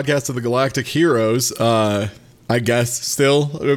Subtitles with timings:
[0.00, 1.52] Podcast of the Galactic Heroes.
[1.52, 2.08] Uh
[2.48, 3.76] I guess still uh,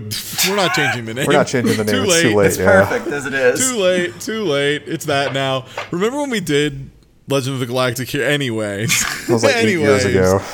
[0.50, 1.28] we're not changing the name.
[1.28, 1.94] We're not changing the name.
[1.94, 2.22] too it's late.
[2.24, 2.48] too late.
[2.48, 2.86] It's yeah.
[2.86, 3.70] perfect as it is.
[3.70, 4.20] Too late.
[4.20, 4.84] Too late.
[4.88, 5.66] It's that now.
[5.92, 6.90] Remember when we did
[7.28, 8.24] Legend of the Galactic here?
[8.24, 10.42] Anyway, It was like eight years ago.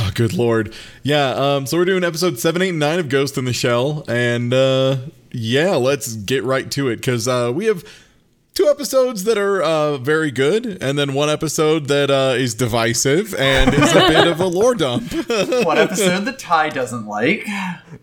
[0.00, 0.74] Oh, good lord.
[1.02, 1.30] Yeah.
[1.30, 1.66] Um.
[1.66, 4.98] So we're doing episode seven, eight, and nine of Ghost in the Shell, and uh,
[5.32, 7.82] yeah, let's get right to it because uh, we have
[8.54, 13.34] two episodes that are uh, very good, and then one episode that uh, is divisive
[13.34, 15.12] and is a bit of a lore dump.
[15.64, 17.46] One episode that Ty doesn't like.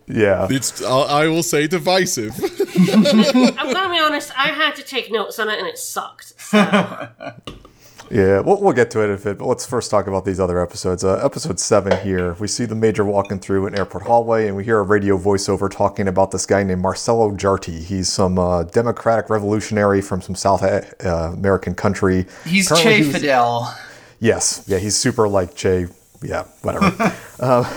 [0.06, 0.46] Yeah.
[0.50, 2.32] It's I'll, I will say divisive.
[2.38, 4.32] I'm gonna be honest.
[4.38, 6.34] I had to take notes on it, and it sucked.
[8.10, 9.38] Yeah, we'll, we'll get to it if it.
[9.38, 11.02] But let's first talk about these other episodes.
[11.02, 14.62] Uh, episode seven here, we see the major walking through an airport hallway, and we
[14.64, 17.82] hear a radio voiceover talking about this guy named Marcelo Jarti.
[17.82, 22.26] He's some uh, democratic revolutionary from some South uh, American country.
[22.44, 23.74] He's Apparently Che he was- Fidel.
[24.20, 25.86] Yes, yeah, he's super like Che.
[26.22, 27.12] Yeah, whatever.
[27.40, 27.74] uh,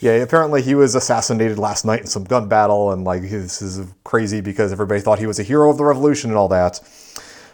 [0.00, 3.86] yeah, apparently he was assassinated last night in some gun battle, and like this is
[4.02, 6.80] crazy because everybody thought he was a hero of the revolution and all that.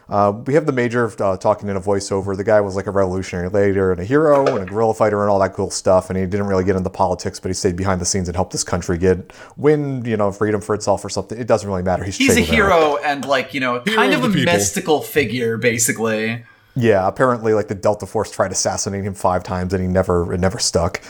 [0.08, 2.36] Uh, we have the major uh, talking in a voiceover.
[2.36, 5.30] The guy was like a revolutionary leader and a hero and a guerrilla fighter and
[5.30, 6.10] all that cool stuff.
[6.10, 8.52] And he didn't really get into politics, but he stayed behind the scenes and helped
[8.52, 11.38] this country get win, you know, freedom for itself or something.
[11.38, 12.04] It doesn't really matter.
[12.04, 14.52] He's, He's a hero and like you know, kind of of, a people.
[14.52, 16.44] mystical figure, basically.
[16.76, 20.34] Yeah, apparently like the Delta Force tried to assassinate him five times and he never
[20.34, 21.00] it never stuck.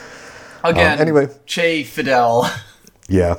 [0.62, 1.28] Again, anyway.
[1.46, 2.50] Che Fidel.
[3.06, 3.34] Yeah.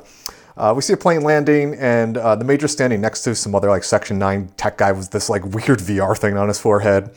[0.58, 3.70] Uh, we see a plane landing, and uh, the major standing next to some other
[3.70, 7.10] like Section Nine tech guy with this like weird VR thing on his forehead.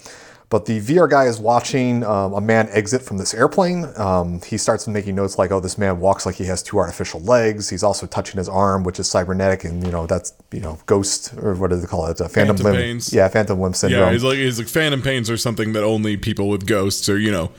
[0.51, 3.85] But the VR guy is watching um, a man exit from this airplane.
[3.99, 7.21] Um, he starts making notes like, "Oh, this man walks like he has two artificial
[7.21, 10.79] legs." He's also touching his arm, which is cybernetic, and you know that's you know
[10.87, 12.19] ghost or what do they call it?
[12.21, 12.77] Uh, phantom, Phantom limb.
[12.77, 13.13] pains.
[13.13, 14.01] Yeah, phantom limb syndrome.
[14.05, 17.19] yeah, he's like he's like phantom pains or something that only people with ghosts or
[17.19, 17.53] you know,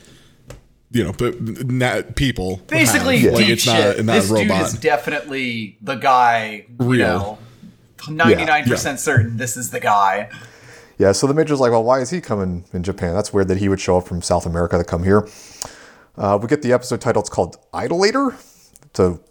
[0.92, 1.40] you know, but
[1.70, 2.58] not people.
[2.68, 3.32] Basically, have.
[3.36, 4.58] deep like it's not not this a robot.
[4.58, 6.66] dude is definitely the guy.
[6.78, 7.38] Real.
[8.10, 10.30] ninety nine percent certain this is the guy.
[10.98, 13.14] Yeah, so the major's like, well, why is he coming in Japan?
[13.14, 15.30] That's weird that he would show up from South America to come here.
[16.18, 17.22] Uh, we get the episode title.
[17.22, 18.36] It's called Idolator.
[18.94, 19.22] So,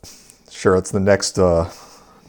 [0.50, 1.70] sure, it's the next uh,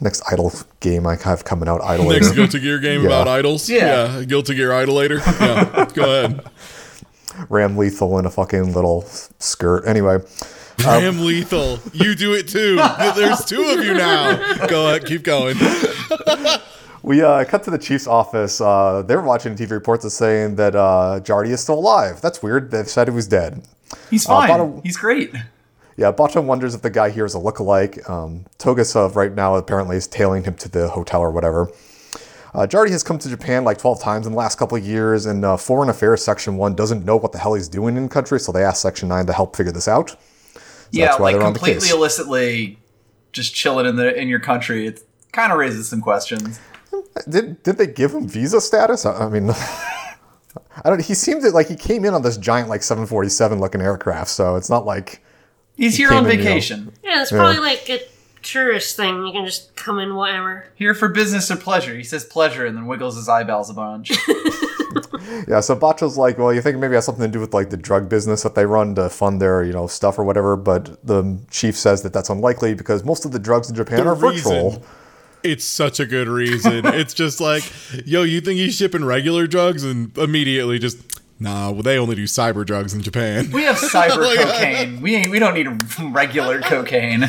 [0.01, 0.51] next idol
[0.81, 1.79] game I have coming out.
[1.79, 2.33] Next Idolator.
[2.33, 3.07] Guilty Gear game Yeah.
[3.07, 3.69] about idols.
[3.69, 4.23] Yeah.
[4.25, 5.19] Guilty Gear Idolator.
[5.39, 6.41] Yeah, go ahead.
[7.47, 9.03] Ramlethal in a fucking little
[9.39, 9.85] skirt.
[9.87, 10.19] Anyway,
[10.85, 11.79] Ram Lethal.
[11.93, 12.75] You do it too.
[13.15, 14.67] There's two of you now.
[14.67, 15.57] Go ahead, keep going.
[17.03, 18.59] we uh, cut to the chief's office.
[18.61, 22.21] Uh, they're watching TV reports that's saying that uh, Jarti is still alive.
[22.21, 22.71] That's weird.
[22.71, 23.63] They've said he was dead.
[24.09, 24.47] He's Uh, fine.
[24.49, 25.33] bottom- He's great.
[25.97, 28.09] Yeah, Batou wonders if the guy here is a lookalike.
[28.09, 31.69] Um, Togasov right now apparently is tailing him to the hotel or whatever.
[32.53, 35.25] Uh, Jarti has come to Japan like 12 times in the last couple of years,
[35.25, 38.39] and uh, Foreign Affairs Section 1 doesn't know what the hell he's doing in country,
[38.39, 40.15] so they asked Section 9 to help figure this out.
[40.91, 41.93] yeah, that's why like they're on the completely case.
[41.93, 42.79] illicitly,
[43.31, 44.87] just chilling in the in your country.
[44.87, 45.01] It
[45.31, 46.59] kind of raises some questions.
[47.27, 49.05] Did did they give him visa status?
[49.05, 49.49] I, I mean,
[50.83, 51.01] I don't.
[51.01, 54.55] He seemed to, like he came in on this giant like 747 looking aircraft, so
[54.55, 55.21] it's not like
[55.77, 56.43] He's here came on in, you know.
[56.43, 56.93] vacation.
[57.03, 58.01] Yeah, it's probably like a
[58.41, 59.25] tourist thing.
[59.25, 60.65] You can just come in whatever.
[60.75, 61.95] Here for business or pleasure.
[61.95, 64.11] He says pleasure and then wiggles his eyeballs a bunch.
[65.47, 67.69] Yeah, so Batou's like, well, you think maybe it has something to do with like
[67.69, 70.55] the drug business that they run to fund their, you know, stuff or whatever.
[70.55, 74.11] But the chief says that that's unlikely because most of the drugs in Japan The
[74.11, 74.69] are virtual.
[74.71, 74.83] reason.
[75.43, 76.85] It's such a good reason.
[76.85, 77.63] it's just like,
[78.05, 81.71] yo, you think he's shipping regular drugs, and immediately just, nah.
[81.71, 83.51] Well, they only do cyber drugs in Japan.
[83.51, 85.01] we have cyber uh, cocaine.
[85.01, 85.31] We ain't.
[85.31, 85.67] We don't need
[86.13, 87.21] regular cocaine.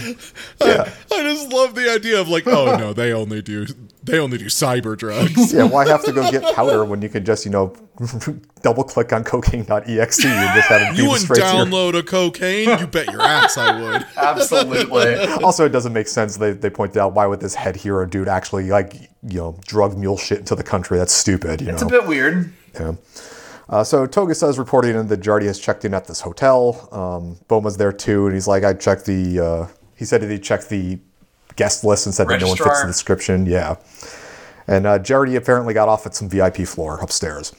[0.61, 3.67] Yeah, I just love the idea of like, oh no, they only do
[4.03, 5.53] they only do cyber drugs.
[5.53, 5.65] yeah.
[5.65, 7.75] Why have to go get powder when you can just, you know,
[8.63, 11.99] double click on cocaine.exe and just have it You feed wouldn't straight to your- download
[11.99, 12.79] a cocaine?
[12.79, 14.07] You bet your ass I would.
[14.17, 15.17] Absolutely.
[15.45, 16.39] Also, it doesn't make sense.
[16.39, 19.99] They, they pointed out why would this head hero dude actually like you know drug
[19.99, 20.97] mule shit into the country?
[20.99, 21.61] That's stupid.
[21.61, 21.89] You It's know.
[21.89, 22.53] a bit weird.
[22.75, 22.95] Yeah.
[23.71, 26.89] Uh, so Togusa's reporting in that Jarti has checked in at this hotel.
[26.91, 29.41] Um, Borma's there too, and he's like, I checked the.
[29.41, 30.99] Uh, he said that he checked the
[31.55, 33.47] guest list and said that no one fits the description.
[33.47, 33.77] Yeah.
[34.67, 37.53] And uh, Jarti apparently got off at some VIP floor upstairs.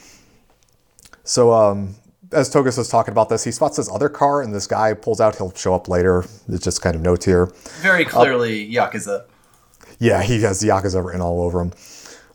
[1.24, 1.96] So um,
[2.34, 5.22] as Togusa is talking about this, he spots this other car, and this guy pulls
[5.22, 5.38] out.
[5.38, 6.26] He'll show up later.
[6.50, 7.54] It's just kind of notes here.
[7.82, 9.26] Very clearly, Yakuza.
[10.00, 11.72] Yeah, he has the Yakuza written all over him.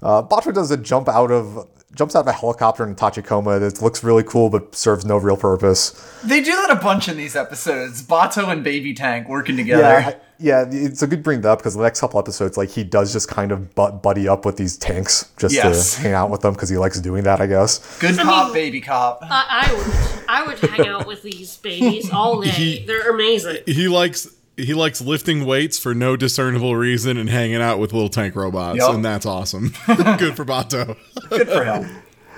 [0.02, 3.58] Uh, Batou does a jump out of jumps out of a helicopter in a Tachikoma
[3.58, 5.90] that looks really cool but serves no real purpose.
[6.22, 8.02] They do that a bunch in these episodes.
[8.02, 9.82] Batou and Baby Tank working together.
[9.82, 12.68] Yeah, I- yeah, it's a good bring that up because the next couple episodes, like
[12.68, 15.94] he does just kind of butt buddy up with these tanks just Yes.
[15.96, 17.98] to hang out with them because he likes doing that, I guess.
[18.00, 19.20] Good cop, baby cop.
[19.22, 22.50] I, I would, I would hang out with these babies all day.
[22.50, 23.62] He- They're amazing.
[23.64, 28.08] He likes he likes lifting weights for no discernible reason and hanging out with little
[28.08, 28.94] tank robots, Yup.
[28.94, 29.74] and that's awesome.
[29.86, 30.96] Good for Batou.
[31.28, 31.88] Good for him.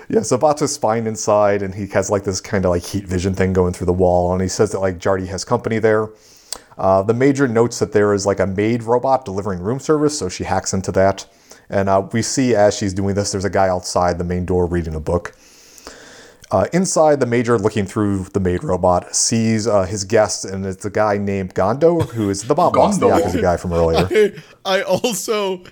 [0.09, 3.35] Yeah, so Batou's spine inside, and he has like this kind of like heat vision
[3.35, 6.09] thing going through the wall, and he says that like Jarti has company there.
[6.77, 10.27] Uh, the major notes that there is like a maid robot delivering room service, so
[10.27, 11.27] she hacks into that.
[11.69, 14.65] And uh, we see as she's doing this, there's a guy outside the main door
[14.65, 15.35] reading a book.
[16.51, 20.83] Uh, inside, the major looking through the maid robot sees uh, his guest, and it's
[20.83, 23.07] a guy named Gondo, who is the mob boss, the.
[23.07, 24.33] Yakuza guy from earlier.
[24.65, 25.63] I also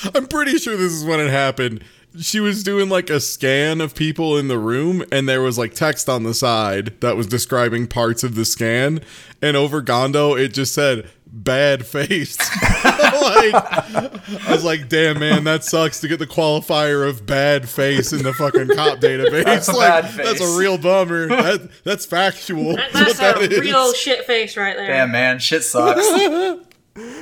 [0.14, 1.84] I'm pretty sure this is when it happened.
[2.18, 5.74] She was doing like a scan of people in the room and there was like
[5.74, 9.00] text on the side that was describing parts of the scan
[9.42, 12.38] and over Gondo it just said bad face.
[12.84, 18.12] like I was like, damn man, that sucks to get the qualifier of bad face
[18.12, 19.44] in the fucking cop database.
[19.44, 21.28] That's a like, bad That's a real bummer.
[21.48, 22.76] That, that's factual.
[22.76, 23.60] That- That's That's a that is.
[23.60, 24.86] real shit face right there.
[24.86, 25.38] Damn, man.
[25.38, 26.04] Shit sucks.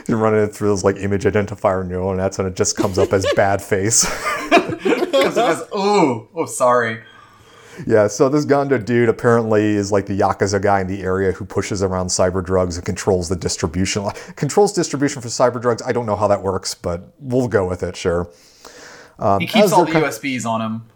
[0.09, 3.13] You're running it through this like image identifier neural nets, and it just comes up
[3.13, 4.05] as bad face.
[4.51, 7.03] Because it was, ooh, oh, sorry.
[7.87, 11.45] Yeah, so this Gondo dude apparently is like the Yakuza guy in the area who
[11.45, 14.09] pushes around cyber drugs and controls the distribution.
[14.37, 15.83] Controls distribution for cyber drugs.
[15.85, 18.31] I don't know how that works, but we'll go with it, sure.
[19.39, 20.87] He keeps all the USBs on him.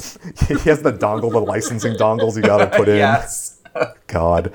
[0.48, 2.96] he has the dongle, the licensing dongles you gotta put in.
[2.96, 3.60] Yes.
[4.06, 4.52] God.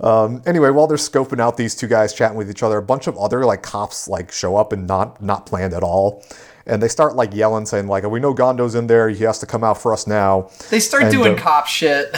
[0.00, 3.06] Um, anyway, while they're scoping out these two guys chatting with each other, a bunch
[3.06, 6.22] of other like cops like show up and not not planned at all.
[6.66, 9.08] And they start like yelling, saying like, "We know Gondo's in there.
[9.10, 12.14] He has to come out for us now." They start And, doing uh, cop shit.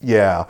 [0.00, 0.46] Yeah.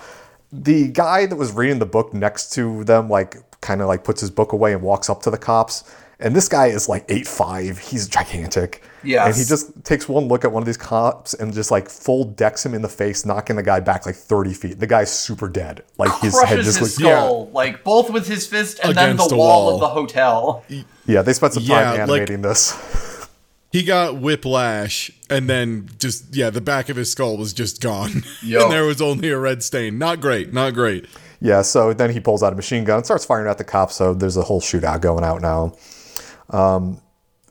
[0.53, 4.21] The guy that was reading the book next to them, like, kind of like puts
[4.21, 5.85] his book away and walks up to the cops.
[6.21, 7.79] And this guy is like eight five.
[7.79, 8.83] He's gigantic.
[9.05, 9.27] Yes.
[9.27, 12.25] And he just takes one look at one of these cops and just like full
[12.25, 14.81] decks him in the face, knocking the guy back like 30 feet.
[14.81, 15.85] The guy's super dead.
[15.97, 16.95] Like his head just his looks.
[16.95, 19.75] skull, like both with his fist and then Against the wall, wall.
[19.77, 20.65] of the hotel.
[21.09, 22.77] Yeah, they spent some Yeah, time like- animating this.
[23.71, 28.23] He got whiplash, and then just yeah, the back of his skull was just gone,
[28.43, 28.63] Yo.
[28.65, 29.99] and there was only a red stain.
[29.99, 31.07] Not great, not great.
[31.41, 33.95] Yeah, so then he pulls out a machine gun and starts firing at the cops.
[33.97, 35.75] So there's a whole shootout going out now.
[36.51, 37.01] Um,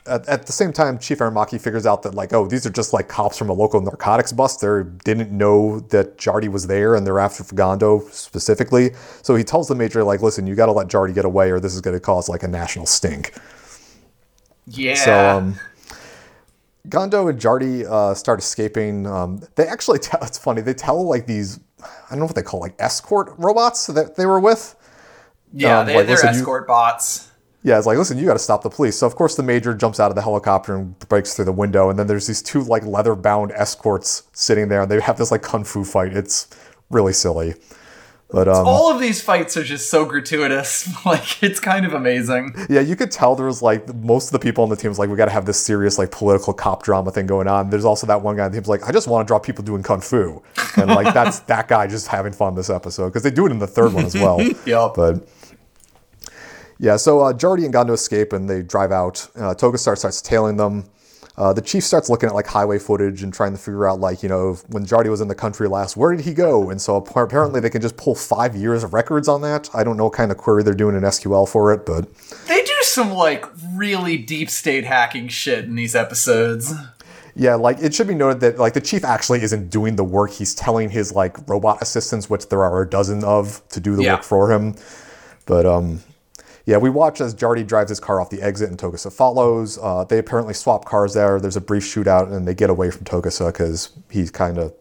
[0.08, 2.94] at, at the same time, Chief Aramaki figures out that like, oh, these are just
[2.94, 4.62] like cops from a local narcotics bust.
[4.62, 8.92] They didn't know that Jarti was there, and they're after Fagando specifically.
[9.22, 11.60] So he tells the major like, listen, you got to let Jarti get away, or
[11.60, 13.34] this is going to cause like a national stink.
[14.66, 14.96] Yeah.
[14.96, 15.56] So um,
[16.90, 19.06] Gondo and Jarti uh, start escaping.
[19.08, 20.20] Um, they actually tell.
[20.24, 20.62] It's funny.
[20.62, 21.60] They tell like these.
[21.84, 24.76] I don't know what they call like escort robots that they were with.
[25.54, 27.32] yeah, um, they, like, they're listen, you- escort bots.
[27.64, 28.98] Yeah, it's like, listen, you got to stop the police.
[28.98, 31.90] So of course the major jumps out of the helicopter and breaks through the window,
[31.90, 35.42] and then there's these two like leather-bound escorts sitting there, and they have this like
[35.42, 36.14] kung fu fight.
[36.16, 36.48] It's
[36.90, 37.56] really silly,
[38.30, 40.88] but um, All of these fights are just so gratuitous.
[41.06, 42.54] like, it's kind of amazing.
[42.70, 45.00] yeah, you could tell there was like most of the people on the team was
[45.00, 47.70] like, we got to have this serious like political cop drama thing going on.
[47.70, 49.64] There's also that one guy on the team's like, I just want to draw people
[49.64, 50.42] doing kung fu,
[50.78, 53.60] and like that's that guy just having fun this episode because they do it in
[53.60, 54.42] the third one as well.
[54.66, 54.96] Yup.
[54.96, 55.28] But
[56.80, 59.28] yeah, so uh, Jarti and Gondo escape and they drive out.
[59.36, 60.86] Uh, Togastar starts tailing them.
[61.38, 64.24] Uh, the chief starts looking at like highway footage and trying to figure out like
[64.24, 66.72] you know when Jarti was in the country last, where did he go?
[66.72, 69.70] And so apparently they can just pull five years of records on that.
[69.74, 72.08] I don't know what kind of query they're doing in SQL for it, but
[72.48, 76.74] They do some, like, really deep state hacking shit in these episodes.
[77.36, 80.32] yeah, like it should be noted that like the chief actually isn't doing the work.
[80.32, 84.02] He's telling his like robot assistants, which there are a dozen of, to do the
[84.02, 84.14] Yeah.
[84.16, 84.74] work for him.
[85.46, 86.02] But um,
[86.68, 89.80] yeah, we watch as Jarti drives his car off the exit and Togusa follows.
[89.82, 91.40] Uh, they apparently swap cars there.
[91.40, 94.74] There's a brief shootout and they get away from Togusa because he's kind of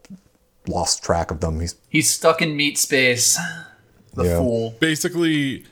[0.66, 1.60] lost track of them.
[1.60, 3.38] He's He's stuck in meat space.
[4.14, 4.38] The Yeah.
[4.38, 4.74] fool.
[4.80, 5.64] Basically,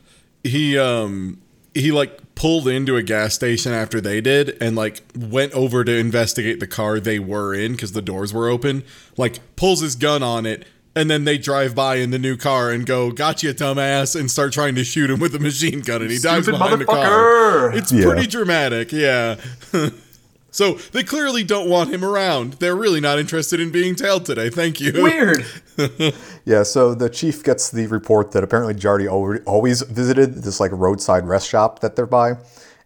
[0.44, 1.40] he um
[1.74, 5.92] he like pulled into a gas station after they did, and like went over to
[5.96, 8.84] investigate the car they were in because the doors were open.
[9.16, 10.64] Like pulls his gun on it.
[10.96, 14.52] And then they drive by in the new car and go, "Gotcha, dumbass!" and start
[14.52, 17.72] trying to shoot him with a machine gun, and he dives Stupid behind the car.
[17.72, 18.04] It's Yeah.
[18.04, 19.36] pretty dramatic, yeah.
[20.52, 22.54] so they clearly don't want him around.
[22.54, 24.50] They're really not interested in being tailed today.
[24.50, 24.92] Thank you.
[25.02, 25.44] Weird.
[26.46, 29.08] Yeah, so the chief gets the report that apparently Jarti
[29.46, 32.34] always visited this like roadside rest shop that they're by,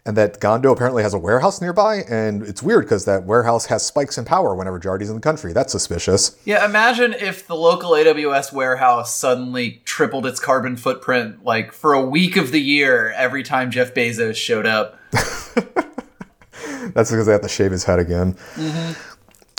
[0.05, 1.97] and that Gondo apparently has a warehouse nearby.
[2.09, 5.53] And it's weird because that warehouse has spikes in power whenever Jarti's in the country.
[5.53, 6.37] That's suspicious.
[6.45, 12.03] Yeah, imagine if the local AWS warehouse suddenly tripled its carbon footprint, like for a
[12.03, 14.97] week of the year, every time Jeff Bezos showed up.
[15.11, 18.35] That's because they have to shave his head again.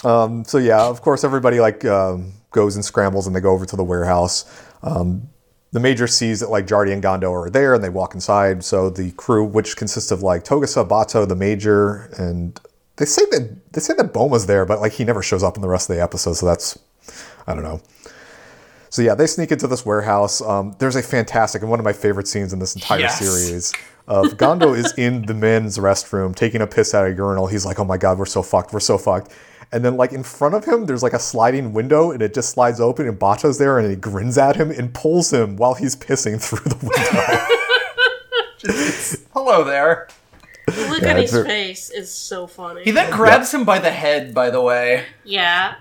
[0.05, 3.67] Um, so yeah, of course, everybody like um, goes and scrambles, and they go over
[3.67, 4.51] to the warehouse.
[4.83, 5.29] Um,
[5.73, 8.65] the major sees that like Jarti and Gondo are there, and they walk inside.
[8.65, 12.59] So the crew, which consists of like Togusa, Batou, the major, and
[12.97, 15.63] they say that they say that Borma's there, but like he never shows up in
[15.63, 16.35] the rest of the episode.
[16.35, 16.79] So that's
[17.47, 17.81] I don't know.
[18.93, 20.41] So yeah, they sneak into this warehouse.
[20.43, 23.19] Um, there's a fantastic and one of my favorite scenes in this entire Yes.
[23.21, 23.73] series.
[24.09, 27.47] Of Gondo is in the men's restroom taking a piss out of a urinal.
[27.47, 28.73] He's like, "Oh my god, we're so fucked.
[28.73, 29.31] We're so fucked."
[29.73, 32.51] And then like in front of him, there's like a sliding window, and it just
[32.51, 35.95] slides open, and Batou's there, and he grins at him and pulls him while he's
[35.95, 37.47] pissing through the window.
[39.33, 40.09] Hello there.
[40.69, 41.91] Look Yeah, at his ver- face.
[41.91, 42.83] is so funny.
[42.85, 45.05] He then grabs him by the head, by the way.
[45.25, 45.77] yeah.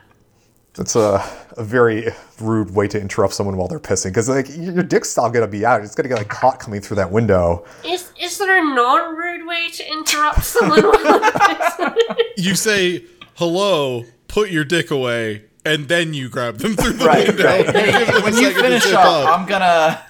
[0.78, 1.22] It's a,
[1.58, 2.06] a very
[2.40, 5.66] rude way to interrupt someone while they're pissing because like your dick's still gonna be
[5.66, 5.82] out.
[5.84, 7.66] It's gonna get like caught coming through that window.
[7.84, 11.98] Is is there a non rude way to interrupt someone while they're pissing?
[12.38, 13.04] You say
[13.40, 17.44] hello, put your dick away, and then you grab them through the Right, window.
[17.46, 17.70] right.
[17.76, 20.04] Hey, when you finish zip up, I'm gonna.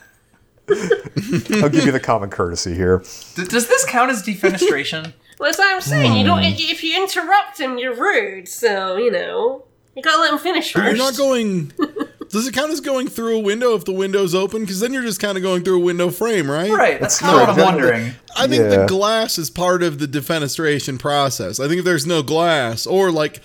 [1.63, 3.03] I'll give you the common courtesy here.
[3.35, 5.13] D- does this count as defenestration?
[5.39, 6.15] Well, that's what I'm saying.
[6.15, 6.41] You Hmm.
[6.41, 6.43] don't.
[6.43, 8.49] If you interrupt him, you're rude.
[8.49, 9.63] So you know
[9.95, 10.85] you gotta let him finish first.
[10.85, 11.71] You're not going.
[12.29, 14.61] Does it count as going through a window if the window's open?
[14.61, 16.69] Because then you're just kind of going through a window frame, right?
[16.71, 18.11] Right, that's That's kind of what I'm wondering.
[18.37, 18.77] I think Yeah.
[18.77, 21.59] the glass is part of the defenestration process.
[21.59, 23.41] I think if there's no glass, or like,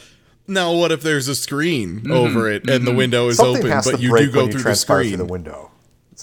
[0.46, 2.98] now what if there's a screen mm-hmm, over it and the mm-hmm.
[2.98, 5.08] window is Something open, but you do go you through the screen?
[5.08, 5.70] through the window.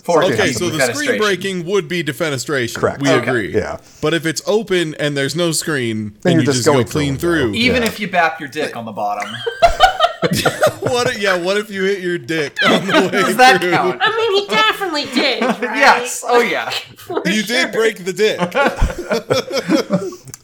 [0.03, 2.75] For Something Okay, so the screen breaking would be defenestration.
[2.77, 3.01] Correct.
[3.01, 3.27] We Okay.
[3.27, 3.53] agree.
[3.53, 3.77] Yeah.
[4.01, 6.85] But if it's open and there's no screen, Then then you're just just, go going
[6.85, 7.53] through clean through.
[7.55, 7.89] Even Yeah.
[7.89, 9.29] if you bap your dick on the bottom.
[10.91, 11.07] What?
[11.07, 11.37] If, yeah.
[11.37, 13.71] What if you hit your dick on the way Does that through?
[13.71, 13.99] count?
[14.01, 15.41] I mean, he definitely did.
[15.61, 15.61] Right?
[15.77, 16.23] Yes.
[16.27, 16.69] Oh, yeah.
[17.25, 17.43] You sure.
[17.43, 18.39] did break the dick.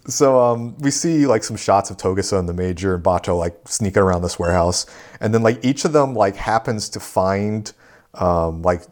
[0.09, 3.57] So um, we see like some shots of Togusa and the Major and Batou like
[3.67, 4.85] sneaking around this warehouse,
[5.19, 7.73] and then like each of them like happens to find
[8.13, 8.83] um, like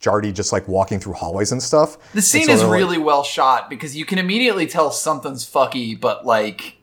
[0.00, 1.96] Jarti just like walking through hallways and stuff.
[2.12, 5.48] The scene so is they're, like- really well shot because you can immediately tell something's
[5.48, 6.78] fucky, but like.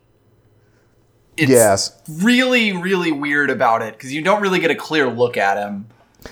[1.42, 1.92] It's Yes.
[2.10, 5.86] really, really weird about it because you don't really get a clear look at him.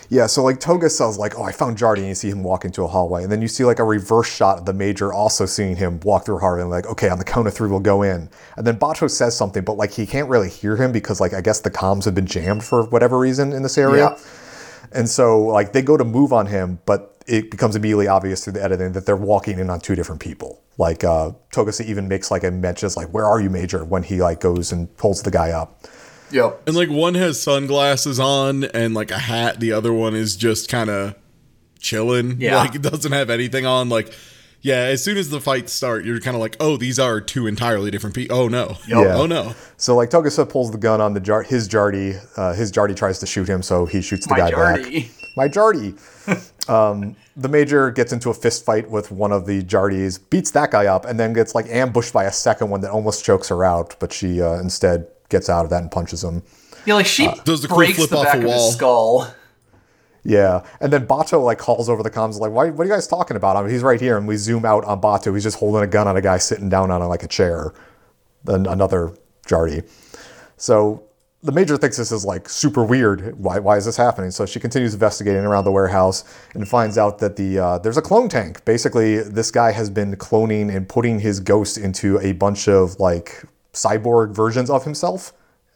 [0.08, 2.84] Yeah, so like Togusa's like, "Oh, I found Jarti," and you see him walk into
[2.84, 5.78] a hallway, and then you see like a reverse shot of the Major also seeing
[5.78, 8.30] him walk through Harvey, and like, okay, on the count of three, we'll go in.
[8.56, 11.42] And then Batou says something, but like he can't really hear him because like I
[11.42, 14.10] guess the comms have been jammed for whatever reason in this area.
[14.12, 14.18] Yeah.
[14.92, 18.54] And so like they go to move on him, but it becomes immediately obvious through
[18.54, 20.62] the editing that they're walking in on two different people.
[20.78, 23.86] Like uh Togusa even makes like a mention like, Where are you, Major?
[23.86, 25.86] when he like goes and pulls the guy up.
[26.32, 26.64] Yep.
[26.68, 29.60] And like one has sunglasses on and like a hat.
[29.60, 31.16] The other one is just kind of
[31.80, 32.40] chilling.
[32.40, 32.58] Yeah.
[32.58, 33.90] Like it doesn't have anything on.
[33.90, 34.14] Like,
[34.62, 37.48] yeah, as soon as the fights start, you're kind of like, oh, these are two
[37.48, 38.38] entirely different people.
[38.38, 38.78] Oh no.
[38.88, 39.16] Yeah.
[39.16, 39.56] Oh no.
[39.78, 43.20] So like Togusa pulls the gun on the jar his Jarti, uh, his Jarti tries
[43.20, 44.86] to shoot him, so he shoots the guy back.
[45.40, 45.96] Majority.
[46.28, 46.70] My Jarti.
[46.70, 50.72] um, the major gets into a fist fight with one of the Jardis, beats that
[50.72, 53.64] guy up, and then gets like ambushed by a second one that almost chokes her
[53.64, 56.44] out, but she uh, instead gets out of that and punches him.
[56.86, 59.34] Yeah, like she Does the crew breaks flip the off back a of his skull.
[60.24, 62.70] Yeah, and then Batou like calls over the comms like, "Why?
[62.70, 64.84] What are you guys talking about?" I mean, he's right here, and we zoom out
[64.84, 65.34] on Batou.
[65.34, 67.74] He's just holding a gun on a guy sitting down on like a chair.
[68.44, 69.14] Then another
[69.48, 69.90] Jarti.
[70.58, 71.04] So
[71.42, 73.38] the major thinks this is like super weird.
[73.40, 74.32] Why, why is this happening?
[74.32, 78.02] So she continues investigating around the warehouse and finds out that the uh, there's a
[78.02, 78.66] clone tank.
[78.66, 83.44] Basically, this guy has been cloning and putting his ghost into a bunch of like
[83.74, 85.32] cyborg versions of himself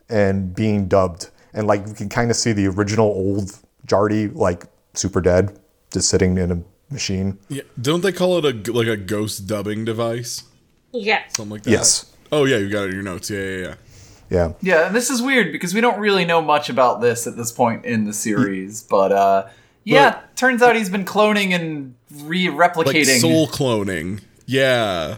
[0.10, 1.29] and being dubbed.
[1.53, 5.58] And like you can kind of see the original old Jarti like super dead,
[5.93, 7.39] just sitting in a machine.
[7.48, 7.63] Yeah.
[7.79, 10.43] Don't they call it a like a ghost dubbing device?
[10.91, 11.36] Yes.
[11.38, 11.72] Something like that.
[11.72, 12.13] Yes.
[12.34, 13.29] Oh yeah, you got it in your notes.
[13.29, 13.75] Yeah, yeah, yeah.
[14.30, 14.53] Yeah.
[14.62, 17.51] Yeah, and this is weird because we don't really know much about this at this
[17.51, 19.48] point in the series, but uh
[19.86, 23.20] yeah, turns out he's been cloning and re-replicating.
[23.20, 24.22] soul cloning.
[24.46, 25.18] Yeah.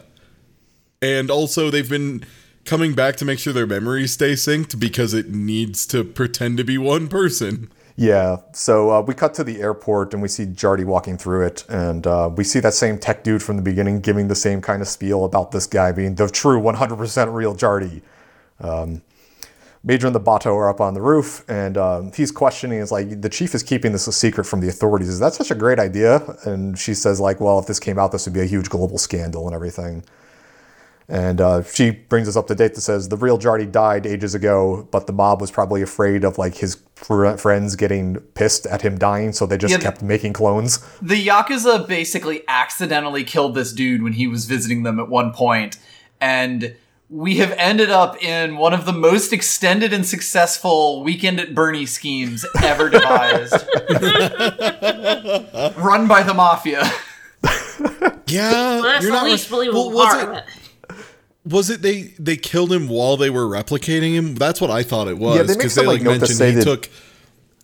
[1.01, 2.25] And also they've been
[2.65, 6.63] coming back to make sure their memories stay synced because it needs to pretend to
[6.63, 7.69] be one person.
[7.95, 8.38] Yeah.
[8.53, 12.05] So uh, we cut to the airport and we see Jarti walking through it, and
[12.05, 14.88] uh, we see that same tech dude from the beginning giving the same kind of
[14.88, 18.01] spiel about this guy being the true 100% real Jarti.
[18.59, 19.01] Um,
[19.83, 22.79] Major and the Batou are up on the roof, and um, he's questioning.
[22.79, 25.09] Is like the chief is keeping this a secret from the authorities.
[25.09, 26.21] Is that such a great idea?
[26.43, 28.97] And she says like, well, if this came out, this would be a huge global
[28.97, 30.03] scandal and everything.
[31.07, 34.33] And uh, she brings us up to date that says the real Jarti died ages
[34.33, 38.81] ago, but the mob was probably afraid of like his fr- friends getting pissed at
[38.81, 40.79] him dying, so they just Yeah, kept making clones.
[41.03, 45.77] The Yakuza basically accidentally killed this dude when he was visiting them at one point,
[46.19, 46.75] and
[47.09, 51.85] we have ended up in one of the most extended and successful weekend at Bernie
[51.85, 53.53] schemes ever devised.
[55.77, 56.83] Run by the mafia.
[58.27, 59.55] Yeah, That's you're the not least right.
[59.57, 60.43] believable Well, was part it- of it.
[61.47, 64.33] Was it they they killed him while they were replicating him?
[64.33, 66.38] That's what I thought it was Yeah, they make because some, they like, like mentioned
[66.39, 66.89] say he that- took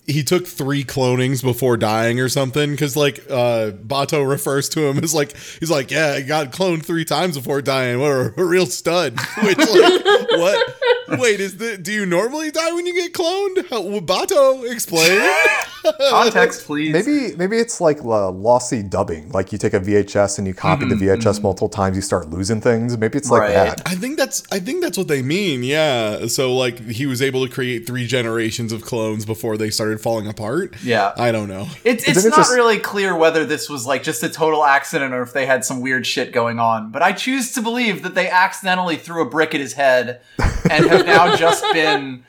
[0.07, 2.71] he took three clonings before dying or something.
[2.71, 6.85] Because like uh Batou refers to him as like he's like yeah I got cloned
[6.85, 7.99] three times before dying.
[7.99, 9.19] What a, a real stud.
[9.43, 10.75] Which like what?
[11.19, 13.69] Wait, is the do you normally die when you get cloned?
[13.69, 15.21] How, well, Batou explain.
[16.09, 16.93] Context, please.
[16.93, 19.29] Maybe maybe it's like uh, lossy dubbing.
[19.29, 22.61] Like you take a VHS and you copy the VHS multiple times, you start losing
[22.61, 22.97] things.
[22.97, 23.53] Maybe it's like Right.
[23.53, 23.81] that.
[23.85, 25.63] I think that's I think that's what they mean.
[25.63, 26.27] Yeah.
[26.27, 30.27] So like he was able to create three generations of clones before they started falling
[30.27, 30.75] apart.
[30.83, 31.13] Yeah.
[31.17, 31.67] I don't know.
[31.83, 34.63] It's, It's it's an not interest- really clear whether this was like just a total
[34.63, 36.91] accident or if they had some weird shit going on.
[36.91, 40.21] But I choose to believe that they accidentally threw a brick at his head
[40.69, 42.23] and have now just been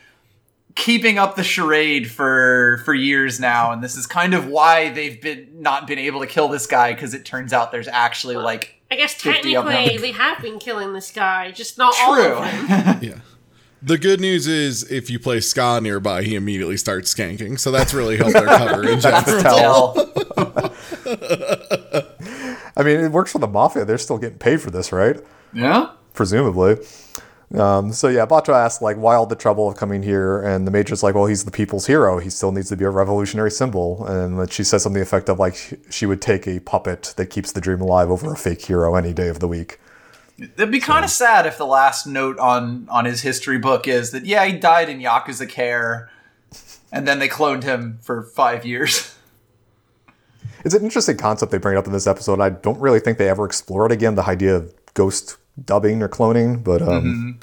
[0.74, 3.72] keeping up the charade for for years now.
[3.72, 6.92] And this is kind of why they've been not been able to kill this guy
[6.92, 9.72] because it turns out there's actually like I guess 50 of them.
[9.72, 12.98] technically they have been killing this guy, just not all of them.
[13.02, 13.18] Yeah.
[13.84, 17.58] The good news is if you play ska nearby, he immediately starts skanking.
[17.58, 19.92] So that's really helped their cover in That's the general.
[19.92, 20.12] tell.
[20.36, 20.72] Hell.
[22.76, 23.84] I mean, it works for the mafia.
[23.84, 25.16] They're still getting paid for this, right?
[25.52, 25.90] yeah.
[26.14, 26.76] Presumably.
[27.54, 30.40] Um, so yeah, Batou asks like, why all the trouble of coming here?
[30.40, 32.18] And the major's like, well, he's the people's hero.
[32.18, 34.06] He still needs to be a revolutionary symbol.
[34.06, 37.26] And she says something to the effect of like, she would take a puppet that
[37.26, 39.78] keeps the dream alive over a fake hero any day of the week.
[40.38, 44.10] It'd be kind of sad if the last note on on his history book is
[44.10, 46.10] that yeah he died in Yakuza care,
[46.90, 49.14] and then they cloned him for five years.
[50.64, 52.40] It's an interesting concept they bring up in this episode.
[52.40, 56.08] I don't really think they ever explore it again, the idea of ghost dubbing or
[56.08, 57.38] cloning, but um,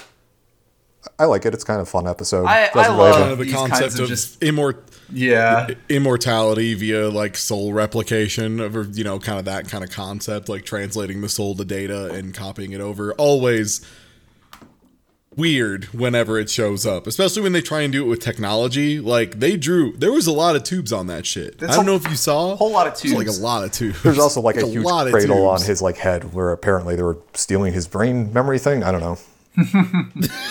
[1.17, 1.53] I like it.
[1.53, 2.45] It's kind of a fun episode.
[2.45, 7.35] I- I love- Kind of the concept of of, just- immort- Yeah, immortality via like
[7.35, 11.55] soul replication or you know kind of that kind of concept like translating the soul
[11.55, 13.81] to data and copying it over always
[15.35, 19.39] weird whenever it shows up especially when they try and do it with technology like
[19.39, 21.95] they drew there was a lot of tubes on that shit i don't a know
[21.95, 24.41] if you saw a whole lot of tubes, like a lot of tubes There's also
[24.41, 27.19] like a, Like huge lot of cradle on his like head where apparently they were
[27.35, 28.83] stealing his brain memory thing.
[28.83, 29.17] I don't know.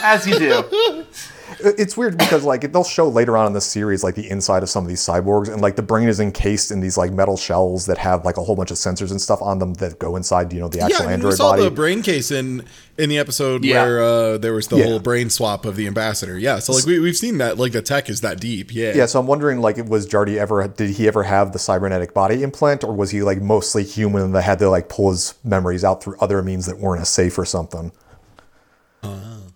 [0.03, 1.05] as you do.
[1.61, 4.63] It- It's weird because like they'll show later on in the series like the inside
[4.63, 7.37] of some of these cyborgs and like the brain is encased in these like metal
[7.37, 10.17] shells that have like a whole bunch of sensors and stuff on them that go
[10.17, 11.65] inside you know the yeah, actual I mean, we saw body.
[11.65, 12.65] the brain case in
[12.97, 13.83] in the episode Yeah.
[13.85, 14.85] where uh, there was the Yeah.
[14.85, 16.37] whole brain swap of the ambassador.
[16.39, 17.57] Yeah, so like we, we've seen that.
[17.59, 18.73] Like the tech is that deep.
[18.75, 22.13] Yeah, yeah, so I'm wondering like was Jarti ever did he ever have the cybernetic
[22.15, 25.35] body implant or was he like mostly human and they had to like pull his
[25.45, 27.91] memories out through other means that weren't as safe or something?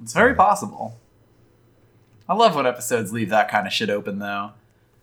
[0.02, 0.98] It's very possible.
[2.32, 4.52] I love when episodes leave that kind of shit open, though.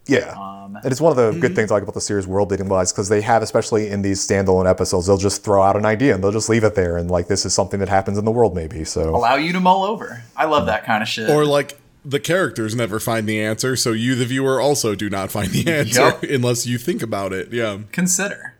[0.08, 0.32] Yeah.
[0.32, 2.68] Um, and it's one of the good things I like about the series world building
[2.70, 6.15] wise because they have, especially in these standalone episodes, they'll just throw out an idea
[6.15, 8.32] and they'll just leave it there and like this is something that happens in the
[8.32, 8.84] world maybe.
[8.84, 10.24] So allow you to mull over.
[10.36, 11.30] I love that kind of shit.
[11.30, 15.30] or like the characters never find the answer, so you, the viewer, also do not
[15.30, 16.24] find the answer Yup.
[16.30, 17.54] unless you think about it.
[17.54, 17.80] Yeah.
[17.92, 18.56] consider.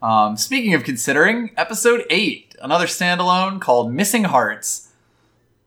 [0.00, 4.92] Um, speaking of considering, episode eight, another standalone called "Missing Hearts."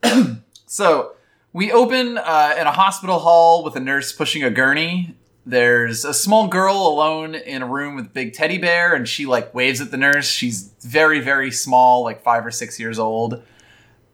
[0.66, 1.14] so
[1.54, 5.16] we open uh, in a hospital hall with a nurse pushing a gurney.
[5.46, 9.26] There's a small girl alone in a room with a big teddy bear, and she
[9.26, 10.28] like waves at the nurse.
[10.28, 13.44] She's very, very small, like five or six years old.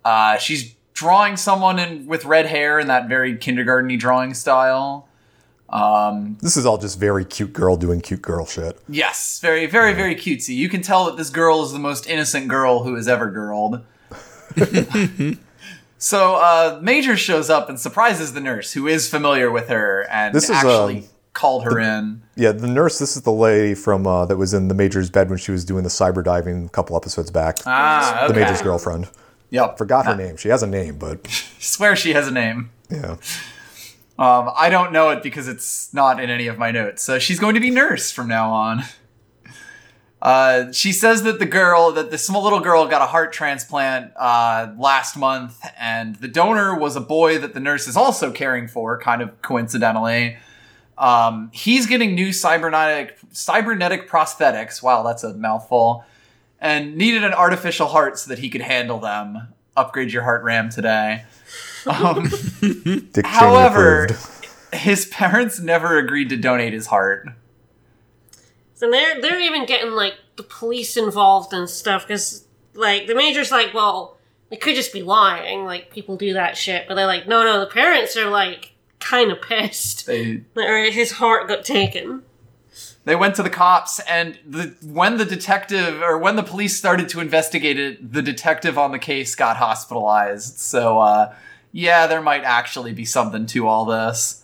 [0.04, 5.08] Uh, she's drawing someone in with red hair in that very kindergarteny drawing style.
[5.70, 8.80] Um, this is all just very cute girl doing cute girl shit.
[8.90, 10.56] Yes, very, very, very cutesy.
[10.56, 13.86] You can tell that this girl is the most innocent girl who has ever girled.
[16.00, 20.34] so, uh, Major shows up and surprises the nurse, who is familiar with her and
[20.34, 22.22] This is, actually um, called her in.
[22.36, 22.98] Yeah, the nurse.
[23.00, 25.64] This is the lady from uh, that was in the major's bed when she was
[25.64, 27.58] doing the cyber diving a couple episodes back.
[27.68, 29.10] Ah, The major's girlfriend.
[29.52, 29.78] Yep.
[29.78, 30.38] Forgot her name.
[30.38, 31.26] She has a name, but
[31.60, 32.72] Swear she has a name.
[32.90, 33.18] yeah.
[34.18, 37.02] Um, I don't know it because it's not in any of my notes.
[37.04, 38.84] So she's going to be nurse from now on.
[40.22, 44.12] Uh, she says that the girl, that the small little girl, got a heart transplant
[44.18, 48.68] uh, last month, and the donor was a boy that the nurse is also caring
[48.68, 50.36] for, kind of coincidentally.
[50.98, 54.84] Um, he's getting new cybernetic cybernetic prosthetics.
[54.84, 56.04] Wow, that's a mouthful.
[56.60, 59.54] and needed an artificial heart so that he could handle them.
[59.78, 61.24] Upgrade your heart RAM today.
[61.86, 62.30] Um,
[63.14, 64.10] Dick however,
[64.74, 67.30] his parents never agreed to donate his heart.
[68.82, 73.52] And they're they're even getting like the police involved and stuff because like the major's
[73.52, 74.18] like, well,
[74.50, 76.88] they could just be lying, like people do that shit.
[76.88, 81.12] But they're like, no, no, the parents are like kind of pissed They that his
[81.14, 82.24] heart got taken.
[83.06, 87.08] they went to the cops and the when the detective or when the police started
[87.10, 91.34] to investigate it the detective on the case got hospitalized so uh
[91.72, 94.39] yeah there might actually be something to all this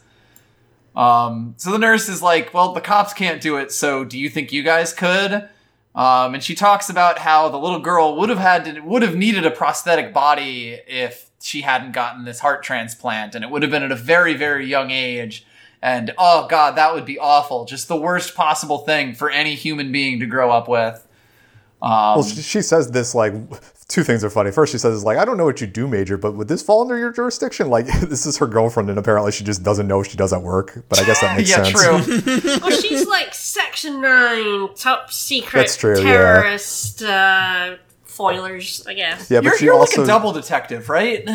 [0.95, 4.29] um so the nurse is like well the cops can't do it so do you
[4.29, 5.47] think you guys could
[5.93, 9.15] um and she talks about how the little girl would have had to, would have
[9.15, 13.71] needed a prosthetic body if she hadn't gotten this heart transplant and it would have
[13.71, 15.45] been at a very very young age
[15.81, 17.65] and oh god, that would be awful.
[17.65, 20.95] Just the worst possible thing for any human being to grow up with.
[21.79, 23.34] Um, Well, she, she says this like
[23.88, 24.52] two things are funny.
[24.52, 26.82] First, she says like, "I don't know what you do, Major, but would this fall
[26.82, 30.17] under your jurisdiction?" Like, this is her girlfriend, and apparently she just doesn't know she
[30.17, 30.84] does at work.
[30.89, 31.71] But I guess that makes yeah, sense.
[31.84, 32.60] true.
[32.62, 36.04] Well, she's like Section Nine, top secret That's true, yeah.
[36.04, 39.30] terrorist uh, foilers, I guess.
[39.30, 41.28] Yeah, but you're she you're also like a double detective, right?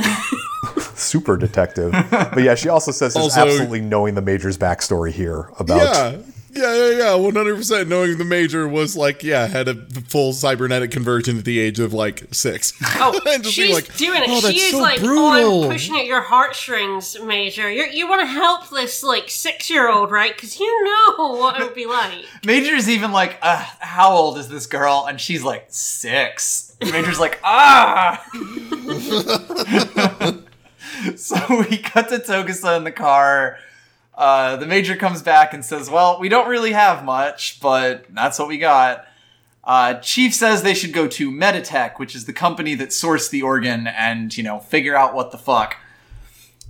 [0.95, 1.93] super detective.
[2.11, 6.19] but yeah, she also says there's Also- absolutely knowing the Major's backstory here about Yeah.
[6.53, 7.15] Yeah, yeah, yeah.
[7.15, 7.89] One hundred percent.
[7.89, 9.75] Knowing the major was like, yeah, had a
[10.09, 12.73] full cybernetic conversion at the age of like six.
[12.97, 14.29] Oh, And just she's like, doing it.
[14.29, 17.71] "Oh, she is so like, brutal." oh, I'm pushing at your heartstrings, Major.
[17.71, 20.35] You're, you want to help this like six year old, right?
[20.35, 22.25] Because you know what it would be like.
[22.45, 25.07] Major's even like, uh, how old is this girl?
[25.09, 26.77] And she's like, six.
[26.83, 28.25] Major's like, ah.
[31.17, 31.37] so
[31.71, 33.59] we cut to Togusa in the car.
[34.21, 38.39] Uh, the major comes back and says, well, we don't really have much, but that's
[38.39, 39.07] what we got.
[39.65, 43.41] Uh, Chief says they should go to Meditech, which is the company that sourced the
[43.41, 45.77] organ, and, you know, figure out what the fuck.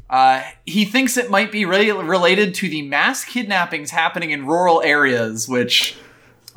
[0.08, 4.80] Uh, he thinks it might be re- related to the mass kidnappings happening in rural
[4.82, 5.96] areas, which,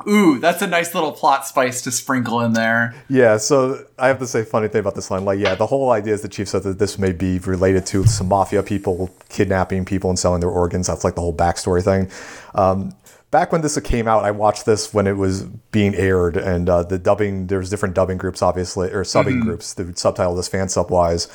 [0.06, 2.94] ooh, that's a nice little plot spice to sprinkle in there.
[3.08, 5.24] Yeah, so I have to say funny thing about this line.
[5.24, 8.04] Like, yeah, the whole idea is the chief said that this may be related to
[8.04, 10.86] some mafia people kidnapping people and selling their organs.
[10.86, 12.10] That's like the whole backstory thing.
[12.54, 12.94] Um,
[13.30, 16.84] back when this came out, I watched this when it was being aired, and uh,
[16.84, 19.74] the dubbing, there's different dubbing groups, obviously, or subbing groups.
[19.74, 21.28] The subtitle this fan sub wise.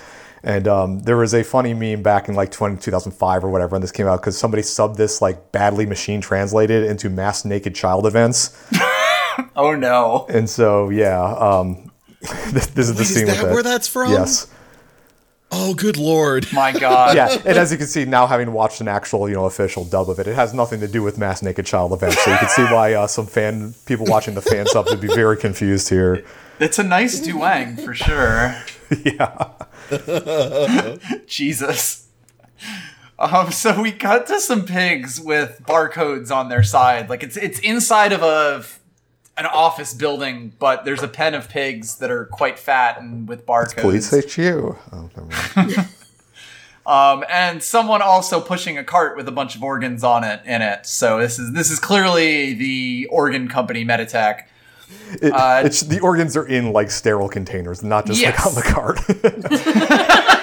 [0.43, 3.81] And um, there was a funny meme back in like 20, 2005 or whatever when
[3.81, 8.05] this came out because somebody subbed this like badly machine translated into mass naked child
[8.05, 8.57] events.
[9.55, 10.25] Oh no.
[10.29, 11.91] And so, yeah, um,
[12.51, 13.53] this, this is the Wait, is scene with that it.
[13.53, 14.11] where that's from?
[14.11, 14.47] Yes.
[15.51, 16.45] Oh, good lord.
[16.53, 17.15] My god.
[17.15, 20.09] Yeah, and as you can see now, having watched an actual, you know, official dub
[20.09, 22.23] of it, it has nothing to do with mass naked child events.
[22.23, 25.07] So you can see why uh, some fan people watching the fan subs would be
[25.07, 26.23] very confused here.
[26.59, 28.55] It's a nice duang for sure.
[29.05, 29.49] Yeah,
[31.27, 32.07] Jesus.
[33.17, 37.09] Um, so we cut to some pigs with barcodes on their side.
[37.09, 38.63] Like it's it's inside of a
[39.37, 43.45] an office building, but there's a pen of pigs that are quite fat and with
[43.45, 43.81] barcodes.
[43.81, 44.39] police HQ.
[44.91, 45.85] Oh.
[46.89, 50.63] Um, and someone also pushing a cart with a bunch of organs on it in
[50.63, 50.87] it.
[50.87, 54.45] So this is this is clearly the organ company Meditech.
[55.21, 58.61] It, Uh, it's, the organs are in like sterile containers, not just like on the
[58.61, 58.99] cart.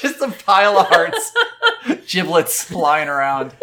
[0.00, 1.32] Just a pile of hearts,
[2.06, 3.54] giblets flying around.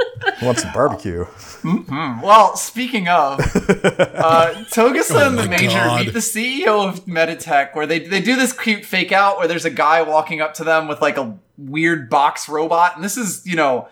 [0.41, 1.25] Want some barbecue?
[1.63, 6.05] Well, speaking of, uh, Togusa and the Oh Major God.
[6.05, 9.65] meet the CEO of Meditech, where they they do this cute fake out where there's
[9.65, 13.45] a guy walking up to them with like a weird box robot, and this is
[13.45, 13.87] you know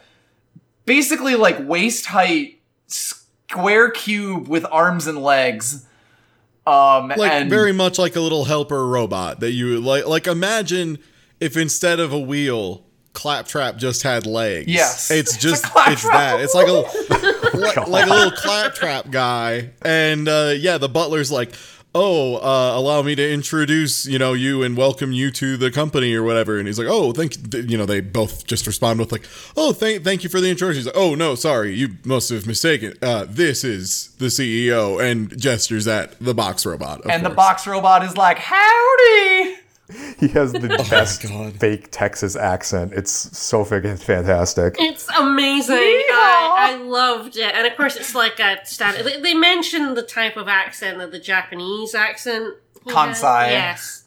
[0.85, 5.85] basically like waist height square cube with arms and legs.
[6.69, 10.05] Um, Like and very much like a little helper robot that you like.
[10.07, 10.99] Like imagine
[11.39, 14.67] if instead of a wheel, Claptrap just had legs.
[14.67, 15.09] Yes.
[15.11, 15.93] it's It's just Claptrap.
[15.93, 16.39] it's that.
[16.41, 21.53] It's like a like, like a little Claptrap guy, and uh, yeah, the butler's like.
[21.95, 26.13] Oh, uh, allow me to introduce, you know, you and welcome you to the company
[26.13, 26.59] or whatever.
[26.59, 29.25] And he's like, oh, thank you know, they both just respond with like,
[29.57, 30.77] oh, thank, thank you for the introduction.
[30.83, 32.93] He's like, oh no, sorry, you must have mistaken.
[33.01, 37.01] Uh, this is the CEO, and gestures at the box robot.
[37.09, 39.55] and the box robot is like, "Howdy."
[40.19, 41.53] He has the best Oh God.
[41.59, 42.93] fake Texas accent.
[42.93, 44.75] It's so freaking fantastic.
[44.77, 45.75] It's amazing.
[45.77, 49.03] I, I loved it, and of course, it's like a standard.
[49.05, 52.55] They, they mentioned the type of accent of the Japanese accent.
[52.85, 53.21] he has.
[53.21, 53.47] Kansai.
[53.49, 54.03] Yes,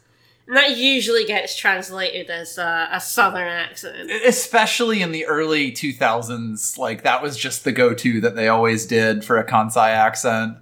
[0.46, 4.10] and that usually gets translated as uh, a southern accent.
[4.26, 9.24] especially in the early 2000s like that was just the go-to that they always did
[9.24, 10.56] for a kansai accent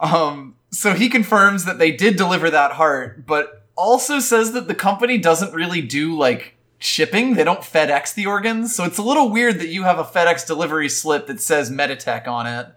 [0.00, 4.74] um so he confirms that they did deliver that heart, but also says that the
[4.74, 7.34] company doesn't really do like shipping.
[7.34, 10.46] They don't FedEx the organs, so it's a little weird that you have a FedEx
[10.46, 12.68] delivery slip that says Meditech on it.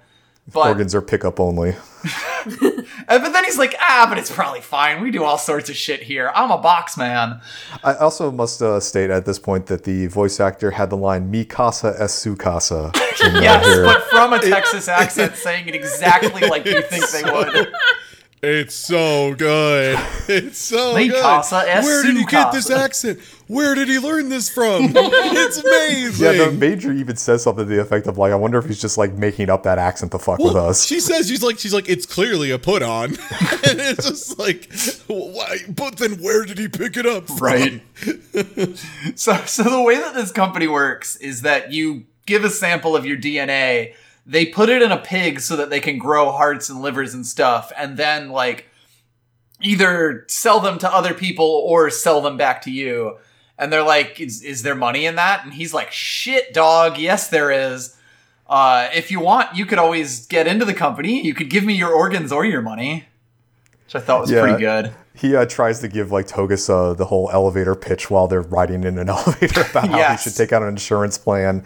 [0.52, 1.76] But Organs are pickup only.
[3.08, 5.02] But then he's like, ah, but it's probably fine.
[5.02, 6.32] We do all sorts of shit here.
[6.34, 7.42] I'm a box man.
[7.84, 11.30] I also must uh, state at this point that the voice actor had the line
[11.30, 16.48] "Mi casa es su casa." uh, Yes, but from a Texas accent, saying it exactly
[16.48, 17.72] like you think they would.
[18.46, 20.00] It's so good.
[20.28, 21.22] It's so Mi good.
[21.24, 23.20] Where did su he get this accent?
[23.48, 24.92] Where did he learn this from?
[24.96, 26.26] It's amazing.
[26.26, 28.82] Yeah, the major even says something to the effect of like, "I wonder if he's
[28.82, 31.60] just like making up that accent to fuck with Well, us." She says she's like
[31.60, 34.72] she's like it's clearly a put on, and it's just like
[35.08, 35.58] why?
[35.70, 37.28] But then where did he pick it up?
[37.28, 37.38] From?
[37.38, 37.82] Right.
[39.16, 43.06] so, so the way that this company works is that you give a sample of
[43.06, 43.94] your DNA,
[44.26, 47.26] they put it in a pig so that they can grow hearts and livers and
[47.26, 48.68] stuff, and then like
[49.62, 53.18] either sell them to other people or sell them back to you.
[53.58, 55.46] And they're like, is, is there money in that?
[55.46, 56.98] And he's like, shit, dog.
[56.98, 57.96] Yes, there is.
[58.48, 61.26] Uh, if you want, you could always get into the company.
[61.26, 63.06] You could give me your organs or your money,
[63.86, 64.42] which I thought was Yeah.
[64.42, 64.94] pretty good.
[65.16, 68.84] He uh, tries to give like Togusa uh, the whole elevator pitch while they're riding
[68.84, 71.66] in an elevator about how he should take out an insurance plan,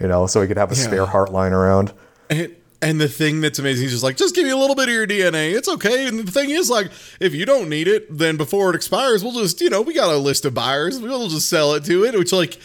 [0.00, 1.92] you know, so he could have a spare heart lying around.
[2.28, 4.88] And, and the thing that's amazing is just like, just give me a little bit
[4.88, 5.52] of your DNA.
[5.56, 6.06] It's okay.
[6.06, 9.32] And the thing is, like, if you don't need it, then before it expires, we'll
[9.32, 11.00] just, you know, we got a list of buyers.
[11.00, 12.58] We'll just sell it to it, which, like,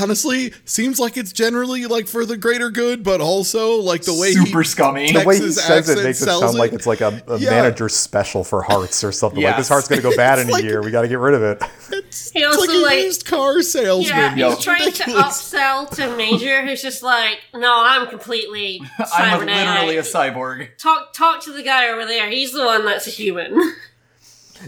[0.00, 4.32] honestly seems like it's generally like for the greater good, but also like the way
[4.32, 5.12] Super he, scummy.
[5.12, 7.50] The way he says it makes it sells sound like it's like a, a Yeah.
[7.50, 9.42] manager's special for hearts or something.
[9.42, 10.82] Like this heart's gonna go bad in It's like- a year.
[10.82, 11.62] We got to get rid of it.
[11.90, 14.16] It's, He it's also, like a like- used car salesman.
[14.16, 14.50] Yeah, Yo.
[14.54, 18.80] he's trying to upsell to Major, who's just like, "No, I'm completely
[19.14, 20.76] I'm a, literally a cyborg.
[20.78, 22.28] Talk, talk to the guy over there.
[22.30, 23.58] He's the one that's a human."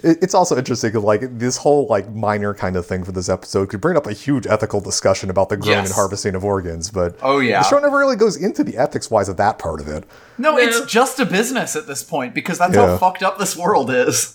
[0.03, 3.29] It- It's also interesting because like this whole like minor kind of thing for this
[3.29, 5.87] episode could bring up a huge ethical discussion about the growing Yes.
[5.89, 7.63] and harvesting of organs, but Oh, yeah.
[7.63, 10.05] the show never really goes into the ethics wise of that part of it.
[10.39, 10.67] No, Yeah.
[10.69, 12.87] it's just a business at this point because that's Yeah.
[12.89, 14.35] how fucked up this world is.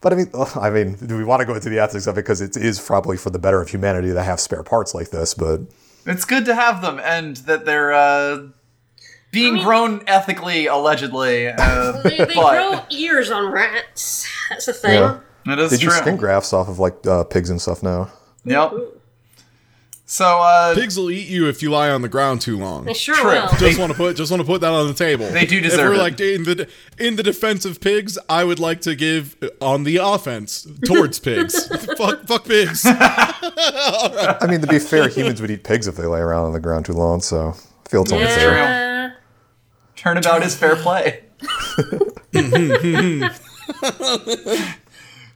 [0.00, 2.22] But I mean, I mean, do we want to go into the ethics of it
[2.24, 5.34] because it is probably for the better of humanity to have spare parts like this?
[5.34, 5.60] But
[6.06, 8.38] It's good to have them and that they're uh,
[9.30, 11.48] being I mean- grown ethically, allegedly.
[11.48, 14.26] Uh, they they but grow ears on rats.
[14.48, 14.94] That's the thing.
[15.00, 15.20] Yeah.
[15.52, 15.96] it is they do true.
[15.96, 18.10] skin grafts off of like uh, pigs and stuff now.
[18.44, 18.72] Yep.
[20.06, 22.84] So, uh, Pigs will eat you if you lie on the ground too long.
[22.84, 23.30] They sure True.
[23.30, 23.48] will.
[23.58, 25.28] Just want to put just want to put that on the table.
[25.28, 25.98] They do If deserve we're it.
[25.98, 29.84] like in the in the defense of pigs, I would like to give uh, on
[29.84, 31.64] the offense towards pigs.
[31.96, 32.82] fuck fuck pigs.
[32.84, 36.60] I mean, to be fair, humans would eat pigs if they lay around on the
[36.60, 37.20] ground too long.
[37.20, 37.50] So
[37.86, 39.16] I feel it's only fair.
[40.00, 41.20] Turnabout is fair play.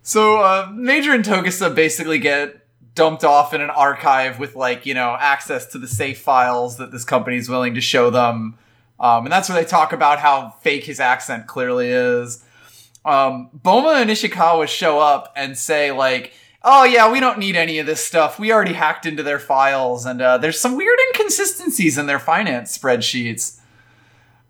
[0.02, 4.94] so uh, Major and Togusa basically get dumped off in an archive with like you
[4.94, 8.56] know access to the safe files that this company is willing to show them,
[8.98, 12.42] um, and that's where they talk about how fake his accent clearly is.
[13.04, 16.32] Um, Borma and Ishikawa show up and say like.
[16.66, 18.38] Oh yeah, we don't need any of this stuff.
[18.38, 22.78] We already hacked into their files, and uh, there's some weird inconsistencies in their finance
[22.78, 23.60] spreadsheets.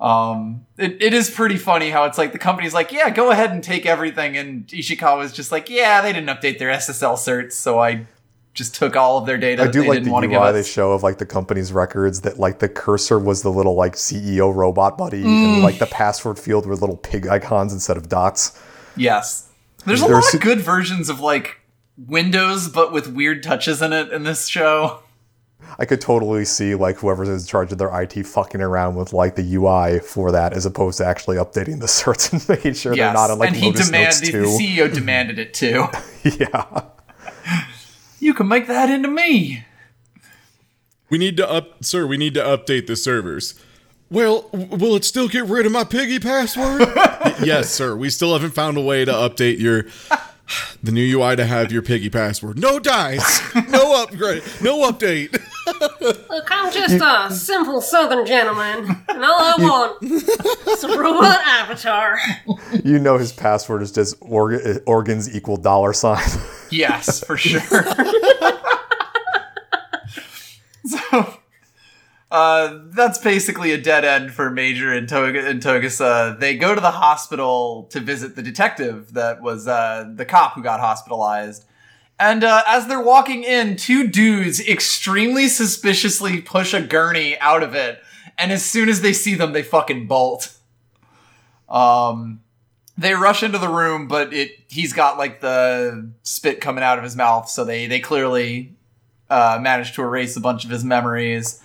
[0.01, 3.51] Um, it, it is pretty funny how it's like the company's like, yeah, go ahead
[3.53, 7.79] and take everything, and Ishikawa's just like, yeah, they didn't update their SSL certs, so
[7.81, 8.07] I
[8.55, 9.63] just took all of their data.
[9.65, 11.27] I do they like didn't the want to give UI they show of like the
[11.27, 15.27] company's records that like the cursor was the little like CEO robot buddy and
[15.61, 15.63] Mm.
[15.63, 18.57] like the password field were little pig icons instead of dots.
[18.97, 19.49] Yes,
[19.87, 21.61] there's a There's lot of good versions of like
[21.97, 25.01] Windows, but with weird touches in it in this show.
[25.79, 29.35] I could totally see like whoever's in charge of their IT fucking around with like
[29.35, 33.13] the UI for that as opposed to actually updating the certs and making sure they're
[33.13, 34.49] not on like and he Lotus Notes demanded the.
[34.49, 35.87] CEO demanded it too.
[36.39, 36.83] yeah.
[38.21, 39.65] you can make that into me.
[41.11, 42.07] We need to up, sir.
[42.07, 43.55] We need to update the servers.
[44.11, 46.83] Well, w- will it still get rid of my piggy password?
[47.43, 47.97] Yes, sir.
[47.97, 49.87] We still haven't found a way to update your
[50.83, 52.59] the new UI to have your piggy password.
[52.59, 55.37] No dice, no upgrade, no update.
[55.67, 62.19] Look, I'm just a simple southern gentleman, and all I want is a robot avatar.
[62.85, 66.23] You know his password is just org- organs equal dollar sign.
[66.71, 67.61] Yes, for sure.
[70.85, 71.39] so,
[72.31, 76.39] uh, that's basically a dead end for Major and, Toga- and Togusa.
[76.39, 80.63] They go to the hospital to visit the detective that was uh, the cop who
[80.63, 81.65] got hospitalized.
[82.19, 87.75] And uh, as they're walking in, two dudes extremely suspiciously push a gurney out of
[87.75, 88.03] it.
[88.39, 90.57] And as soon as they see them, they fucking bolt.
[91.69, 92.41] Um,
[92.97, 97.05] they rush into the room, but it he's got like the spit coming out of
[97.05, 98.77] his mouth, so they they clearly
[99.29, 101.61] uh, managed to erase a bunch of his memories.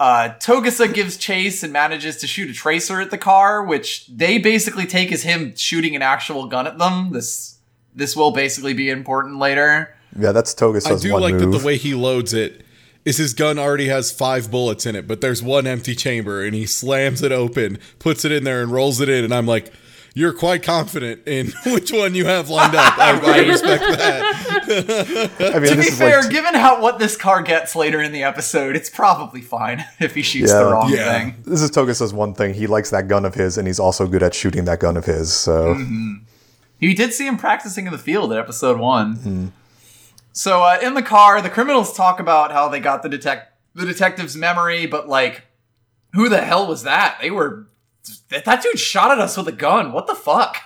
[0.00, 4.38] Uh, Togusa gives chase and manages to shoot a tracer at the car, which they
[4.38, 7.12] basically take as him shooting an actual gun at them.
[7.12, 7.49] This
[7.94, 9.94] this will basically be important later.
[10.18, 10.86] Yeah, that's Togusa's.
[10.86, 11.52] I do one like move.
[11.52, 12.64] that the way he loads it
[13.04, 16.54] is his gun already has five bullets in it, but there's one empty chamber, and
[16.54, 19.24] he slams it open, puts it in there, and rolls it in.
[19.24, 19.72] And I'm like,
[20.14, 22.98] you're quite confident in which one you have lined up.
[22.98, 25.30] I, I respect that.
[25.54, 28.02] I mean, To this be is fair, like, given how what this car gets later
[28.02, 30.58] in the episode, it's probably fine if he shoots Yeah.
[30.58, 31.18] the wrong Yeah.
[31.18, 31.36] thing.
[31.46, 32.54] this is Togusa's one thing.
[32.54, 35.04] He likes that gun of his, and he's also good at shooting that gun of
[35.06, 35.32] his.
[35.32, 36.14] So mm-hmm.
[36.80, 39.52] You did see him practicing in the field in episode one.
[40.32, 43.86] So uh, in the car, the criminals talk about how they got the detect the
[43.86, 45.44] detective's memory, but like,
[46.14, 47.18] who the hell was that?
[47.20, 47.66] They were
[48.30, 49.92] that, that dude shot at us with a gun.
[49.92, 50.56] What the fuck?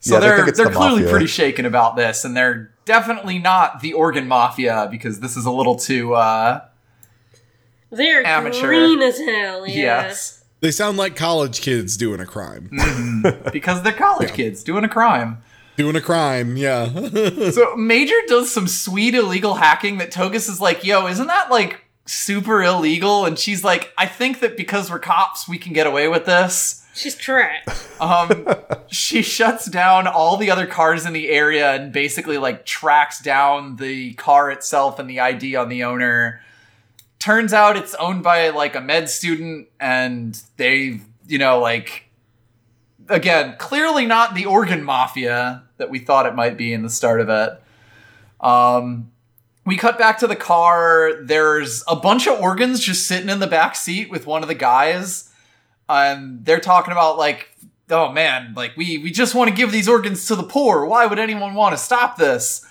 [0.00, 1.10] So Yeah, they they're think it's they're the clearly mafia.
[1.10, 5.50] pretty shaken about this, and they're definitely not the organ mafia because this is a
[5.50, 6.60] little too uh
[7.90, 8.66] They're Amateur.
[8.66, 9.66] green as hell.
[9.66, 10.02] Yeah.
[10.04, 12.70] yes They sound like college kids doing a crime.
[13.52, 15.42] because they're college kids doing a crime.
[15.76, 16.88] doing a crime, yeah.
[17.52, 21.84] So Major does some sweet illegal hacking that Togusa is like, yo, isn't that like
[22.06, 23.24] super illegal?
[23.24, 26.84] And she's like, I think that because we're cops, we can get away with this.
[26.94, 27.70] She's trapped.
[28.00, 28.46] Um,
[28.88, 33.76] she shuts down all the other cars in the area and basically like tracks down
[33.76, 36.40] the car itself and the ID on the owner.
[37.18, 42.08] Turns out it's owned by like a med student, and they've, you know, like,
[43.08, 47.20] again, clearly not the organ mafia that we thought it might be in the start
[47.20, 47.60] of it.
[48.40, 49.10] Um,
[49.66, 51.12] we cut back to the car.
[51.22, 54.54] There's a bunch of organs just sitting in the back seat with one of the
[54.54, 55.30] guys.
[55.88, 57.50] And they're talking about like,
[57.90, 60.86] oh man, like we we just want to give these organs to the poor.
[60.86, 62.64] Why would anyone want to stop this?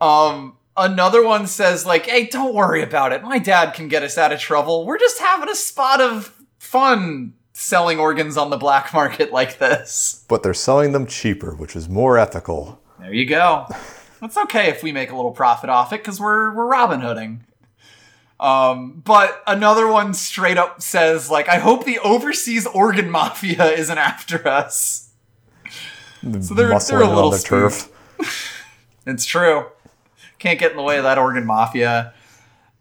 [0.00, 3.22] Um, another one says like, hey, don't worry about it.
[3.22, 4.86] My dad can get us out of trouble.
[4.86, 10.24] We're just having a spot of fun selling organs on the black market like this.
[10.28, 12.80] but they're selling them cheaper, which is more ethical.
[12.98, 13.66] There you go.
[14.22, 17.44] It's okay if we make a little profit off it because we're we're Robin Hooding.
[18.38, 23.98] Um, but another one straight up says like, I hope the overseas organ mafia isn't
[23.98, 25.10] after us.
[26.22, 27.88] So they're, they're a little on turf.
[29.06, 29.66] It's true.
[30.40, 32.12] Can't get in the way of that organ mafia.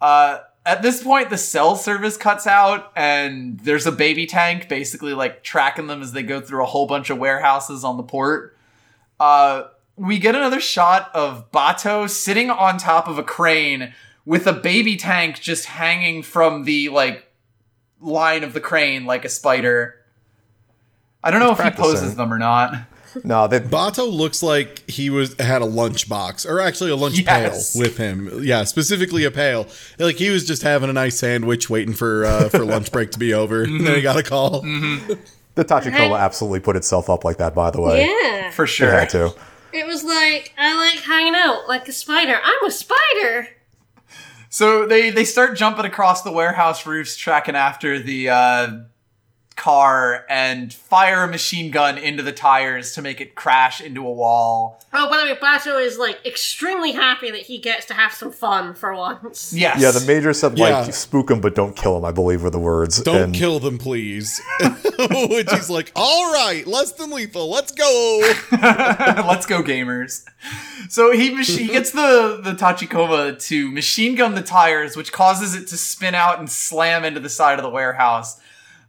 [0.01, 5.13] Uh, at this point, the cell service cuts out, and there's a baby tank basically
[5.13, 8.57] like tracking them as they go through a whole bunch of warehouses on the port.
[9.19, 13.93] Uh, we get another shot of Batou sitting on top of a crane
[14.25, 17.29] with a baby tank just hanging from the like
[17.99, 19.95] line of the crane like a spider.
[21.21, 22.73] I don't know if he poses them or not.
[23.23, 27.19] No, that Batou looks like he was had a lunch box or actually a lunch
[27.19, 27.73] Yes.
[27.73, 28.41] pail with him.
[28.43, 29.67] Yeah, specifically a pail.
[29.97, 33.19] Like he was just having a nice sandwich, waiting for uh, for lunch break to
[33.19, 33.63] be over.
[33.63, 34.61] And then he got a call.
[34.63, 35.13] Mm-hmm.
[35.55, 37.55] the Tachikoma absolutely put itself up like that.
[37.55, 38.51] By the way, Yeah.
[38.51, 38.91] For It sure.
[38.91, 39.33] had to.
[39.71, 42.39] It was like, I like hanging out like a spider.
[42.43, 43.47] I'm a spider.
[44.49, 48.67] So they they start jumping across the warehouse roofs, tracking after the uh,
[49.59, 54.11] car, and fire a machine gun into the tires to make it crash into a
[54.11, 54.81] wall.
[54.91, 58.31] Oh, by the way, Batou is like extremely happy that he gets to have some
[58.31, 59.53] fun for once.
[59.53, 59.79] Yes.
[59.79, 60.91] Yeah, the major said like Yeah.
[60.91, 62.05] spook him, but don't kill him.
[62.05, 63.01] I believe were the words.
[63.03, 64.41] Don't And kill them, please.
[64.99, 67.49] Which he's like, all right, less than lethal.
[67.49, 68.19] Let's go.
[68.51, 70.23] Let's go, gamers.
[70.89, 75.53] So he mach- he gets the the Tachikoma to machine gun the tires, which causes
[75.53, 78.39] it to spin out and slam into the side of the warehouse.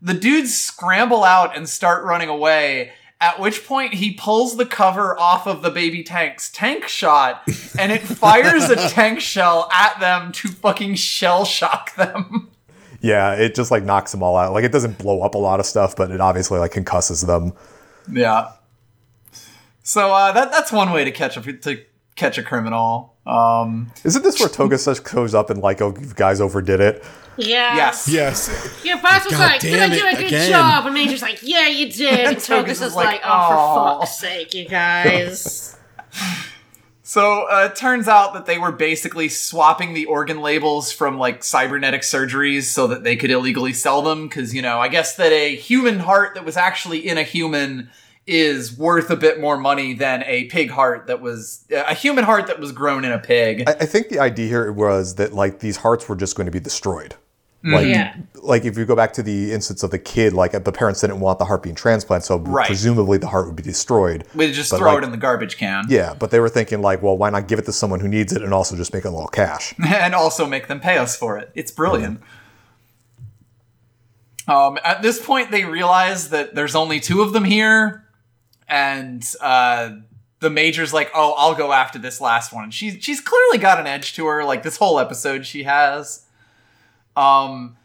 [0.02, 2.92] The dudes scramble out and start running away.
[3.22, 7.42] At which point he pulls the cover off of the baby tank's tank shot,
[7.78, 12.48] and it fires a tank shell at them to fucking shell shock them.
[13.02, 14.54] Yeah, it just like knocks them all out.
[14.54, 17.52] Like it doesn't blow up a lot of stuff, but it obviously like concusses them.
[18.10, 18.52] Yeah.
[19.82, 21.84] So uh, that that's one way to catch a to
[22.16, 23.14] catch a criminal.
[23.26, 27.04] Um, Isn't this where Togusa goes up and like, oh, you guys overdid it?
[27.40, 27.76] Yeah.
[27.76, 28.08] yes.
[28.08, 28.80] yes.
[28.84, 30.86] Your boss was God like, Did I damn do it, a good again." job?
[30.86, 32.26] And Major's like, Yeah, you did.
[32.26, 35.76] And Togusa Togusa is is like, like, Oh, for fuck's sake, you guys.
[37.10, 41.42] So uh, it turns out that they were basically swapping the organ labels from like
[41.42, 44.28] cybernetic surgeries so that they could illegally sell them.
[44.28, 47.90] Because you know, I guess that a human heart that was actually in a human
[48.28, 52.46] is worth a bit more money than a pig heart that was a human heart
[52.46, 53.64] that was grown in a pig.
[53.66, 56.52] I, I think the idea here was that like these hearts were just going to
[56.52, 57.16] be destroyed.
[57.62, 58.14] Like, Yeah.
[58.36, 61.20] like if you go back to the instance of the kid, like the parents didn't
[61.20, 62.66] want the heart being transplanted, so Right.
[62.66, 64.24] presumably the heart would be destroyed.
[64.34, 65.84] We just But, throw like- it in the garbage can.
[65.90, 68.32] Yeah, but they were thinking like, well, why not give it to someone who needs
[68.32, 69.74] it and also just make a little cash?
[69.86, 71.50] and also make them pay us for it.
[71.54, 72.22] It's brilliant.
[74.48, 78.04] Um, at this point, they realize that there's only two of them here,
[78.68, 79.90] and uh,
[80.40, 83.86] the major's like, "Oh, I'll go after this last one." She's she's clearly got an
[83.86, 84.44] edge to her.
[84.44, 86.22] Like this whole episode, she has.
[87.16, 87.76] Um,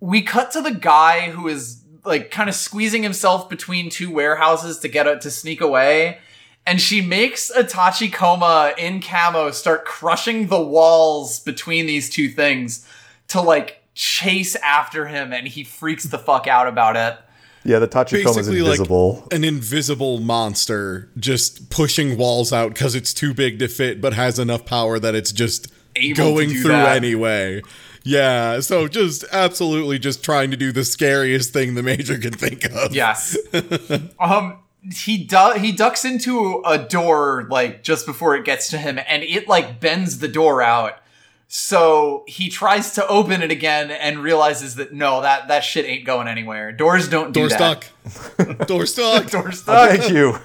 [0.00, 4.78] we cut to the guy who is like kind of squeezing himself between two warehouses
[4.80, 6.18] to get to sneak away.
[6.66, 12.86] And she makes a Tachikoma in camo start crushing the walls between these two things
[13.28, 17.18] to like chase after him, and he freaks the fuck out about it.
[17.64, 19.20] Yeah, the Tachikoma is invisible.
[19.22, 24.14] like an invisible monster just pushing walls out because it's too big to fit, but
[24.14, 26.96] has enough power that it's just Able going through that.
[26.96, 27.62] anyway.
[28.04, 32.64] Yeah, so just absolutely just trying to do the scariest thing the major can think
[32.64, 32.94] of.
[32.94, 33.36] Yes.
[34.20, 34.58] um
[34.92, 39.22] he du- he ducks into a door like just before it gets to him and
[39.22, 40.98] it like bends the door out.
[41.46, 46.04] So he tries to open it again and realizes that no, that that shit ain't
[46.04, 46.72] going anywhere.
[46.72, 47.84] Doors don't do Door that.
[47.84, 48.58] stuck.
[48.66, 49.30] Door stuck.
[49.30, 49.90] Door stuck.
[49.90, 50.38] Thank you.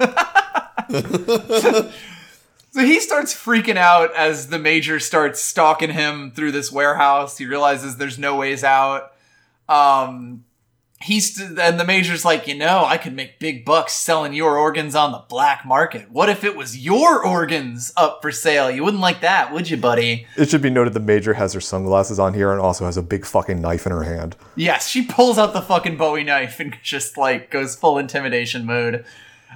[2.72, 7.38] So he starts freaking out as the major starts stalking him through this warehouse.
[7.38, 9.12] He realizes there's no ways out.
[9.68, 10.44] Um,
[11.00, 14.94] he's and the major's like, you know, I could make big bucks selling your organs
[14.94, 16.10] on the black market.
[16.10, 18.70] What if it was your organs up for sale?
[18.70, 20.26] You wouldn't like that, would you, buddy?
[20.36, 23.02] It should be noted the major has her sunglasses on here and also has a
[23.02, 24.36] big fucking knife in her hand.
[24.54, 29.04] Yes, she pulls out the fucking Bowie knife and just like goes full intimidation mode.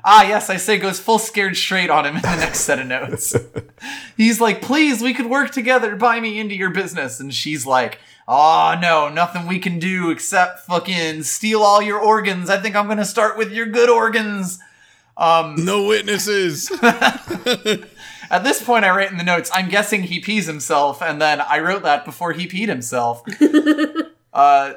[0.02, 2.86] Ah, yes, I say goes full scared straight on him in the next set of
[2.86, 3.34] notes.
[4.16, 7.20] He's like, please, we could work together, buy me into your business.
[7.20, 12.50] And she's like, oh no, nothing we can do except fucking steal all your organs.
[12.50, 14.58] I think I'm gonna start with your good organs.
[15.16, 16.70] Um, No witnesses.
[18.30, 21.40] At this point, I write in the notes, I'm guessing he pees himself, and then
[21.40, 23.22] I wrote that before he peed himself.
[24.32, 24.72] uh,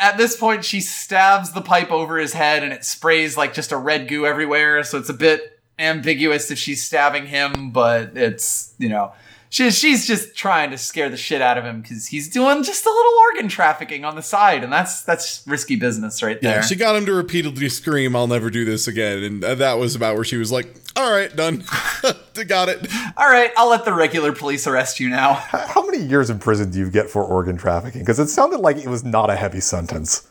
[0.00, 3.70] at this point, she stabs the pipe over his head, and it sprays like just
[3.70, 8.74] a red goo everywhere, so it's a bit ambiguous if she's stabbing him, but it's,
[8.78, 9.12] you know.
[9.52, 12.86] She's, she's just trying to scare the shit out of him because he's doing just
[12.86, 16.56] a little organ trafficking on the side, and that's that's risky business right there.
[16.56, 19.74] Yeah, she got him to repeatedly scream, "I'll never do this again," and uh, that
[19.74, 21.64] was about where she was like, "All right, done,
[22.46, 22.86] got it."
[23.16, 25.34] All right, I'll let the regular police arrest you now.
[25.50, 28.02] How many years in prison do you get for organ trafficking?
[28.02, 30.28] Because it sounded like it was not a heavy sentence.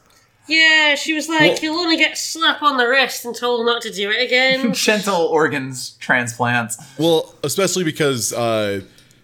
[0.50, 3.92] Yeah, she was like, you'll only get slap on the wrist and told not to
[3.92, 4.74] do it again.
[4.74, 6.78] Gentle organs transplants.
[6.98, 8.82] Well, especially because, uh,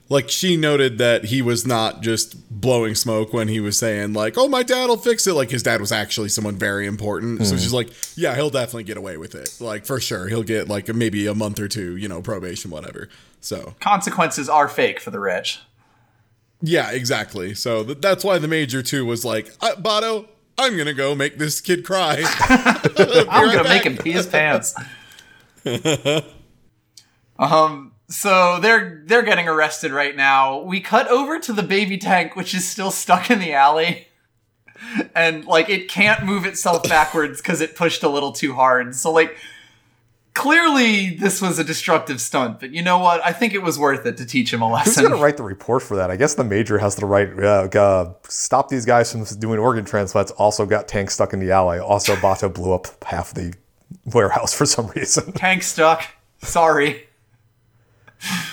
[0.10, 4.38] like, she noted that he was not just blowing smoke when he was saying, like,
[4.38, 5.34] oh, my dad will fix it.
[5.34, 7.46] Like, his dad was actually someone very important.
[7.46, 9.58] So she's like, yeah, he'll definitely get away with it.
[9.60, 10.28] Like, for sure.
[10.28, 13.10] He'll get, like, maybe a month or two, you know, probation, whatever.
[13.42, 15.60] So, consequences are fake for the rich.
[16.62, 17.54] yeah, exactly.
[17.56, 20.28] So th- that's why the major, too, was like, uh, Batou,
[20.58, 22.24] I'm going to go make this kid cry.
[22.50, 23.70] I'm right gonna back.
[23.70, 24.74] make him pee his pants.
[27.40, 27.92] um.
[28.08, 30.60] So they're they're getting arrested right now.
[30.62, 34.08] We cut over to the baby tank, which is still stuck in the alley,
[35.16, 38.96] and like it can't move itself backwards because it pushed a little too hard.
[38.96, 39.36] So like.
[40.38, 43.24] Clearly, this was a destructive stunt, but you know what?
[43.24, 45.04] I think it was worth it to teach him a lesson.
[45.04, 46.12] Who's going to write the report for that?
[46.12, 49.86] I guess the major has to write, uh, uh, stop these guys from doing organ
[49.86, 50.32] transplants.
[50.32, 51.80] Also got tank stuck in the alley.
[51.80, 53.54] Also, Batou blew up half the
[54.14, 55.32] warehouse for some reason.
[55.32, 56.04] tank stuck.
[56.40, 57.05] Sorry.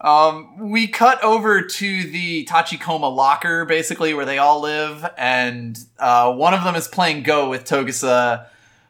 [0.00, 6.32] Um, we cut over to the Tachikoma locker, basically where they all live, and uh,
[6.32, 8.46] one of them is playing Go with Togusa.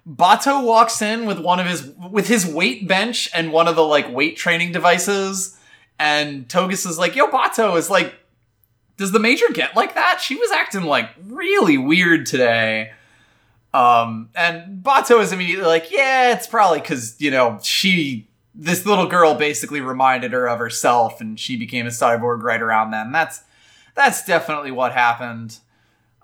[0.07, 3.85] Batou walks in with one of his with his weight bench and one of the
[3.85, 5.57] like weight training devices,
[5.99, 8.15] and Togusa's like, "Yo, Batou is like,
[8.99, 10.21] does the major get like that?
[10.21, 12.93] She was acting like really weird today."
[13.73, 18.28] Um, and Batou is immediately like, yeah, it's probably because, you know, she,
[18.59, 22.91] this little girl basically reminded her of herself and she became a cyborg right around
[22.91, 23.13] then.
[23.13, 23.43] That's,
[23.95, 25.59] that's definitely what happened.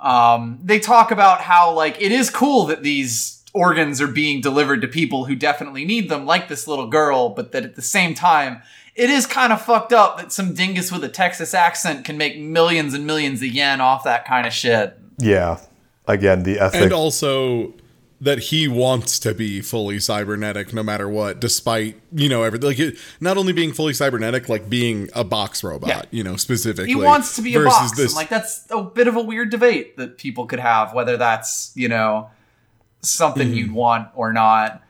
[0.01, 4.80] Um, they talk about how, like, it is cool that these organs are being delivered
[4.82, 8.14] to people who definitely need them, like this little girl, but that at the same
[8.14, 8.61] time,
[8.97, 12.37] it is kind of fucked up that some dingus with a Texas accent can make
[12.37, 14.99] millions and millions of yen off that kind of shit.
[15.18, 15.59] yeah.
[16.07, 16.82] Again, the ethic.
[16.82, 17.72] and also
[18.20, 22.68] that he wants to be fully cybernetic no matter what, despite you know everything.
[22.68, 25.88] Like it, not only being fully cybernetic, like being a box robot.
[25.88, 26.02] Yeah.
[26.10, 26.88] You know specifically.
[26.88, 27.98] he wants to be a box.
[27.98, 31.72] and, like that's a bit of a weird debate that people could have, whether that's
[31.74, 32.30] you know
[33.00, 33.56] something Mm-hmm.
[33.56, 34.82] you'd want or not.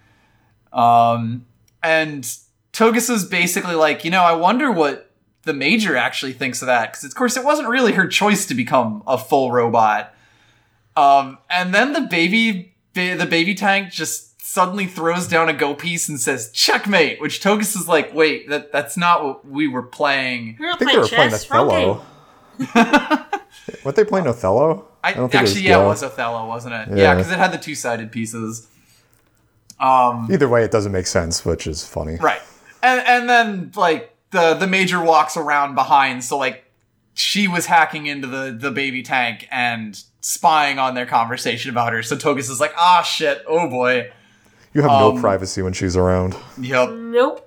[0.72, 1.46] Um,
[1.82, 2.24] and
[2.72, 5.10] Togusa is basically like, you know, I wonder what
[5.42, 8.54] the major actually thinks of that because of course it wasn't really her choice to
[8.54, 10.14] become a full robot.
[10.96, 15.74] Um, and then the baby, ba- the baby tank just suddenly throws down a go
[15.74, 19.82] piece and says checkmate, which Togusa is like, wait, that that's not what we were
[19.82, 20.56] playing.
[20.60, 22.00] We're not I think they were playing chess, wrong game.
[22.76, 23.24] Othello.
[23.84, 24.88] Weren't they playing Othello?
[25.02, 25.82] I, don't think actually, yeah, Gil.
[25.82, 26.88] it was Othello, wasn't it?
[26.90, 27.14] Yeah, Yeah.
[27.16, 28.66] because it had the two sided pieces.
[29.80, 32.16] Um, Either way, it doesn't make sense, which is funny.
[32.16, 32.40] right,
[32.82, 36.63] and and then like the the major walks around behind, so like
[37.14, 42.02] she was hacking into the the baby tank and spying on their conversation about her.
[42.02, 44.10] So Togusa is like, ah, shit, oh boy,
[44.72, 46.34] You have Um, no privacy when she's around.
[46.58, 46.90] yep.
[46.90, 47.40] Nope.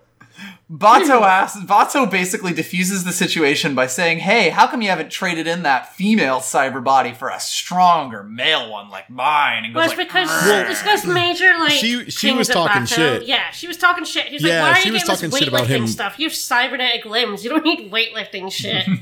[0.72, 5.47] Batou asks, Batou basically diffuses the situation by saying, "Hey, how come you haven't traded
[5.47, 9.89] in that female cyber body for a stronger male one like mine?" And goes Well,
[9.91, 12.88] it's like, because "Grr." it's because Major like She- she was talking Batou.
[12.95, 13.24] shit.
[13.24, 14.26] Yeah, she was talking shit.
[14.28, 15.88] He's Yeah, like, "Why are you was getting this talking about weightlifting him.
[15.88, 16.20] stuff?
[16.20, 17.43] You have cybernetic limbs.
[17.45, 18.86] You don't need weightlifting shit."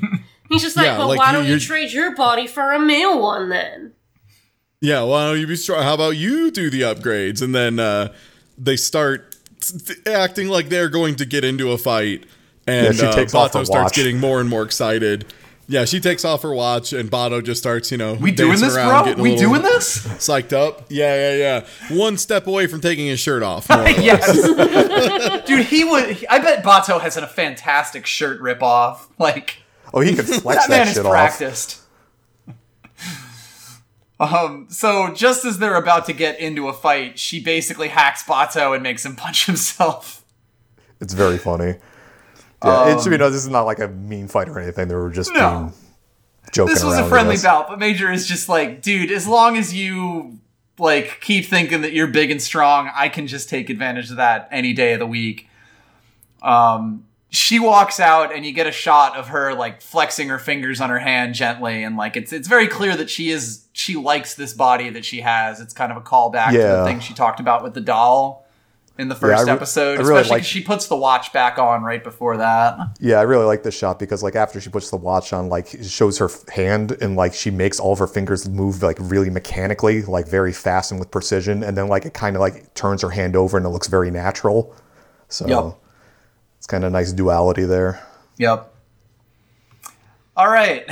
[0.55, 2.79] He's just like, Yeah, "Well, like, why you- don't you trade your body for a
[2.79, 3.91] male one then?"
[4.81, 5.83] Yeah, why don't you be strong?
[5.83, 7.41] How about you do the upgrades?
[7.41, 8.13] And then uh,
[8.57, 12.25] they start t- acting like they're going to get into a fight.
[12.67, 13.93] And Yeah, she uh, takes off Batou starts watch.
[13.95, 15.25] getting more and more excited.
[15.67, 18.67] Yeah, she takes off her watch, and Batou just starts, you know, We doing dancing
[18.67, 19.03] this, around, bro?
[19.05, 19.97] getting a We little doing this?
[20.05, 20.85] Psyched up.
[20.89, 21.95] Yeah, yeah, yeah.
[21.97, 23.67] One step away from taking his shirt off.
[23.69, 23.97] more or less.
[23.97, 25.65] yes, dude.
[25.65, 26.23] He would.
[26.29, 29.07] I bet Batou has a fantastic shirt rip off.
[29.17, 29.57] Like
[29.95, 31.11] Oh, he could flex that that, man is shit off.
[31.11, 31.81] practiced.
[34.19, 38.73] Um, so just as they're about to get into a fight, she basically hacks Batou
[38.73, 40.23] and makes him punch himself.
[41.01, 41.75] It's very funny.
[42.63, 43.29] Yeah, it should be no.
[43.29, 44.87] This is not like a mean fight or anything.
[44.87, 45.73] They were just Um, No.
[46.51, 49.73] joking This was a friendly bout, but Major is just like, dude, as long as
[49.73, 50.39] you
[50.79, 54.47] like keep thinking that you're big and strong, I can just take advantage of that
[54.51, 55.47] any day of the week.
[56.41, 60.79] Um, she walks out, and you get a shot of her like flexing her fingers
[60.81, 64.35] on her hand gently, and like it's it's very clear that she is she likes
[64.35, 65.59] this body that she has.
[65.59, 68.45] It's kind of a callback to the thing she talked about with the doll
[68.97, 71.83] in the first I re- episode, really especially like- she puts the watch back on
[71.83, 72.77] right before that.
[73.01, 75.73] Yeah, I really like this shot because like after she puts the watch on, like
[75.73, 79.29] it shows her hand and like she makes all of her fingers move like really
[79.29, 83.01] mechanically, like very fast and with precision, and then like it kind of like turns
[83.01, 84.73] her hand over and it looks very natural.
[85.27, 85.77] So Yep.
[86.65, 88.03] It's kind of nice duality there.
[88.39, 88.73] Yep.
[90.35, 90.83] All right.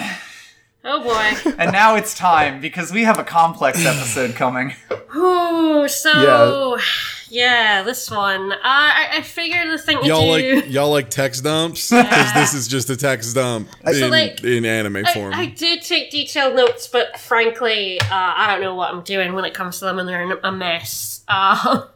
[0.85, 1.51] Oh boy.
[1.57, 4.75] And now it's time because we have a complex episode coming.
[5.15, 6.81] Ooh, so yeah.
[7.29, 8.51] yeah this one.
[8.51, 10.57] Uh, I I figured the thing to Y'all do.
[10.57, 14.65] like y'all like text dumps because this is just a text dump in, like, in
[14.65, 15.33] anime I, form.
[15.33, 19.43] I did take detailed notes, but frankly, uh, I don't know what I'm doing when
[19.43, 21.23] it comes to them, and they're in a mess.
[21.27, 21.87] Uh,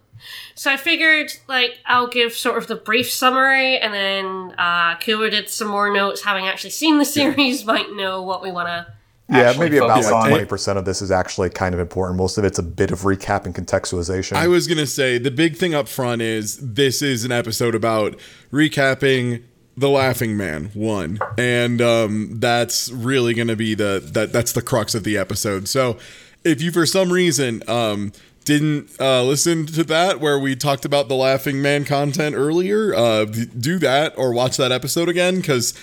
[0.55, 5.29] so I figured, like, I'll give sort of the brief summary, and then uh, Killer
[5.29, 8.87] did some more notes, having actually seen the series, might know what we want to.
[9.29, 12.17] Yeah, maybe about like twenty percent of this is actually kind of important.
[12.17, 14.37] Most of it's a bit of recap and contextualization.
[14.37, 18.17] I was gonna say the big thing up front is this is an episode about
[18.53, 19.43] recapping
[19.75, 24.95] the Laughing Man one, and um, that's really gonna be the that that's the crux
[24.95, 25.67] of the episode.
[25.67, 25.97] So
[26.45, 28.13] if you for some reason um,
[28.47, 33.25] didn't uh, listen to that where we talked about the Laughing Man content earlier, uh,
[33.25, 35.73] do that or watch that episode again because.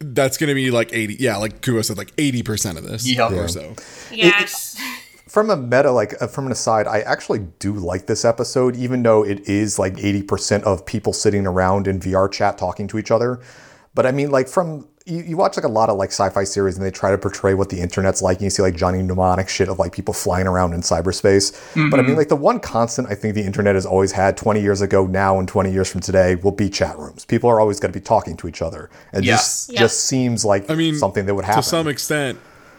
[0.00, 3.30] That's gonna be like eighty, yeah, like Kuo said, like eighty percent of this, Yep.
[3.30, 3.74] or so.
[4.10, 4.76] Yes.
[5.28, 9.02] from a meta like uh, from an aside i actually do like this episode even
[9.02, 13.10] though it is like 80% of people sitting around in vr chat talking to each
[13.10, 13.40] other
[13.94, 16.76] but i mean like from you, you watch like a lot of like sci-fi series
[16.76, 19.48] and they try to portray what the internet's like and you see like johnny mnemonic
[19.48, 21.52] shit of like people flying around in cyberspace
[21.90, 22.18] but i mean mm-hmm.
[22.18, 25.38] like the one constant i think the internet has always had 20 years ago now
[25.38, 28.02] and 20 years from today will be chat rooms people are always going to be
[28.04, 29.66] talking to each other and Yes.
[29.66, 29.80] just Yeah.
[29.80, 32.38] just seems like I mean, something that would happen to some extent.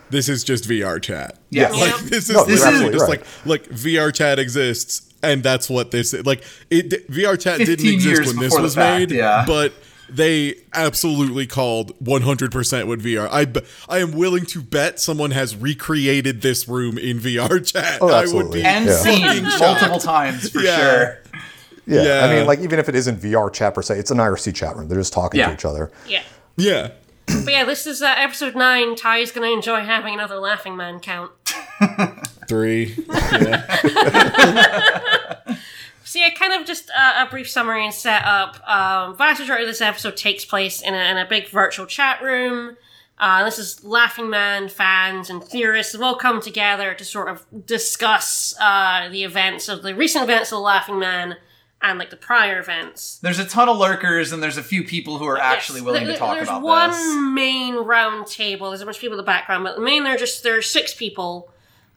[0.09, 1.37] This is just VR chat.
[1.49, 1.71] Yeah.
[1.73, 1.85] Yeah.
[1.85, 3.09] like this is No, this is just right.
[3.09, 6.25] like like VR chat exists, and that's what this is.
[6.25, 6.43] like.
[6.69, 9.43] It VR chat didn't exist when this was fact, made, yeah.
[9.47, 9.73] but
[10.09, 13.27] they absolutely called 100% with VR.
[13.31, 13.47] I,
[13.93, 17.99] I am willing to bet someone has recreated this room in VR chat.
[18.01, 18.59] Oh, I would absolutely.
[18.61, 18.93] be And Yeah.
[18.97, 20.77] seen multiple times for Yeah.
[20.77, 21.19] sure.
[21.87, 22.25] Yeah.
[22.25, 24.75] I mean, like even if it isn't VR chat per se, it's an IRC chat
[24.75, 24.87] room.
[24.87, 25.47] They're just talking Yeah.
[25.47, 25.91] to each other.
[26.07, 26.21] yeah.
[26.57, 26.91] Yeah.
[27.27, 28.95] but yeah, this is uh, episode nine.
[28.95, 31.31] Ty's gonna enjoy having another Laughing Man count.
[32.47, 32.95] Three.
[36.15, 36.27] Yeah.
[36.27, 38.55] So yeah, kind of just uh, a brief summary and setup.
[38.69, 42.21] Um, vast majority of this episode takes place in a, in a big virtual chat
[42.21, 42.77] room.
[43.17, 47.45] Uh, this is Laughing Man fans and theorists have all come together to sort of
[47.65, 51.37] discuss uh, the events of the recent events of the Laughing Man
[51.81, 53.19] and like the prior events.
[53.19, 56.03] There's a ton of lurkers, and there's a few people who are actually Yes, willing
[56.05, 57.15] there- to talk There's about one this.
[57.33, 58.69] main round table.
[58.69, 60.57] There's a bunch of people in the background, but the main there are just there
[60.57, 61.51] are six people.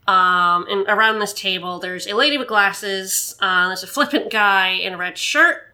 [0.08, 3.36] Um, and around this table, there's a lady with glasses.
[3.40, 5.64] Uh, there's a flippant guy in a red shirt.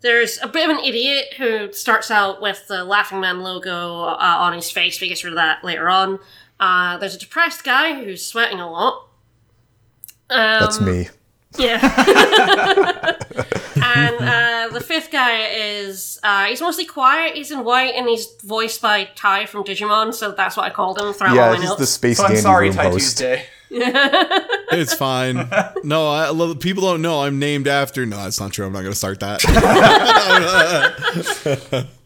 [0.00, 4.16] There's a bit of an idiot who starts out with the Laughing Man logo uh,
[4.20, 5.00] on his face.
[5.00, 6.18] We get rid of that later on.
[6.60, 9.08] Uh, there's a depressed guy who's sweating a lot.
[10.30, 11.08] Um, That's me.
[11.56, 11.78] yeah.
[13.76, 17.34] and uh, the fifth guy is uh, he's mostly quiet.
[17.36, 20.98] He's in white and he's voiced by Ty from Digimon, so that's what I called
[20.98, 21.80] him throughout all Yeah, my he's notes.
[21.80, 22.98] the Space So I'm sorry, room Ty host.
[23.18, 23.46] Tuesday.
[24.70, 25.48] It's fine.
[25.84, 28.04] No, I love people don't know I'm named after.
[28.04, 28.66] No, that's not true.
[28.66, 29.42] I'm not going to start that.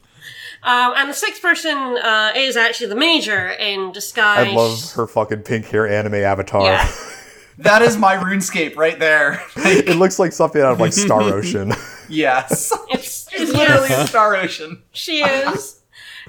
[0.64, 4.46] Um, and the sixth person uh, is actually the Major in disguise.
[4.46, 6.62] I love her fucking pink hair anime avatar.
[6.62, 6.88] Yeah.
[7.58, 9.42] That is my RuneScape right there.
[9.56, 11.72] Like, it looks like something out of like Star Ocean.
[12.08, 12.72] yes.
[12.90, 14.82] It's, It's it's literally yes, Star Ocean.
[14.92, 15.80] she is.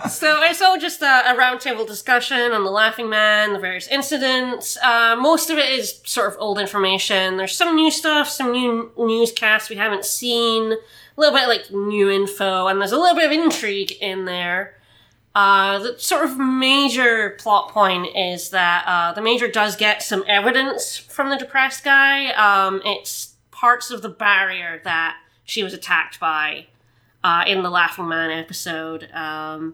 [0.10, 4.78] So it's all just a, a roundtable discussion on the Laughing Man, the various incidents.
[4.82, 7.38] Uh, most of it is sort of old information.
[7.38, 10.78] There's some new stuff, some new newscasts we haven't seen, a
[11.16, 14.76] little bit like new info, and there's a little bit of intrigue in there.
[15.36, 20.24] Uh, the sort of major plot point is that uh, the major does get some
[20.28, 22.32] evidence from the depressed guy.
[22.34, 26.68] Um, it's parts of the barrier that she was attacked by
[27.24, 29.10] uh, in the Laughing Man episode.
[29.14, 29.74] Um,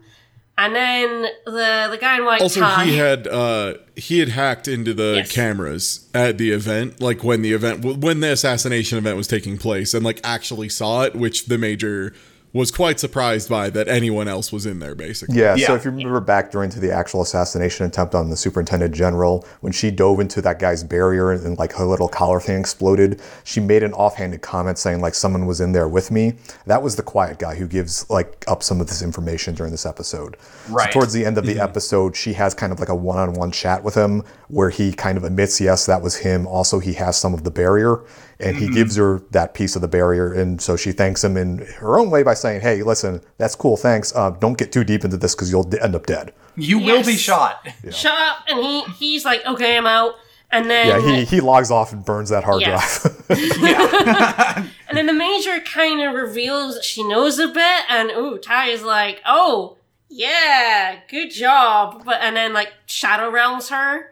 [0.58, 2.84] and then the the guy in white also, tie.
[2.84, 5.32] he had uh, he had hacked into the Yes.
[5.32, 9.94] cameras at the event, like when the event when the assassination event was taking place,
[9.94, 12.12] and like actually saw it, which the major
[12.52, 14.94] was quite surprised by that anyone else was in there.
[14.94, 15.68] Basically, Yeah, Yeah.
[15.68, 19.44] so if you remember back during to the actual assassination attempt on the superintendent general,
[19.60, 23.60] when she dove into that guy's barrier and, like her little collar thing exploded, she
[23.60, 26.34] made an offhanded comment saying like someone was in there with me.
[26.66, 29.86] That was the quiet guy who gives like up some of this information during this
[29.86, 30.36] episode.
[30.68, 30.92] Right.
[30.92, 31.60] So towards the end of the mm-hmm.
[31.60, 35.24] episode, she has kind of like a one-on-one chat with him where he kind of
[35.24, 36.46] admits, yes, that was him.
[36.46, 38.00] Also, he has some of the barrier,
[38.40, 41.58] and he gives her that piece of the barrier, and so she thanks him in
[41.78, 44.14] her own way by saying, "Hey, listen, that's cool, thanks.
[44.14, 47.02] Uh, don't get too deep into this because you'll d- end up dead." You will
[47.04, 47.20] be Yes.
[47.20, 47.68] shot.
[47.90, 48.38] Shut up!
[48.48, 50.14] And he he's like, okay, I'm out.
[50.52, 53.02] And then Yeah, he he logs off and burns that hard Yes.
[53.28, 53.30] drive.
[54.88, 58.66] and then the major kind of reveals that she knows a bit, and ooh, Ty
[58.70, 59.76] is like, oh
[60.08, 62.02] yeah, good job.
[62.04, 64.09] But and then like shadow realms her,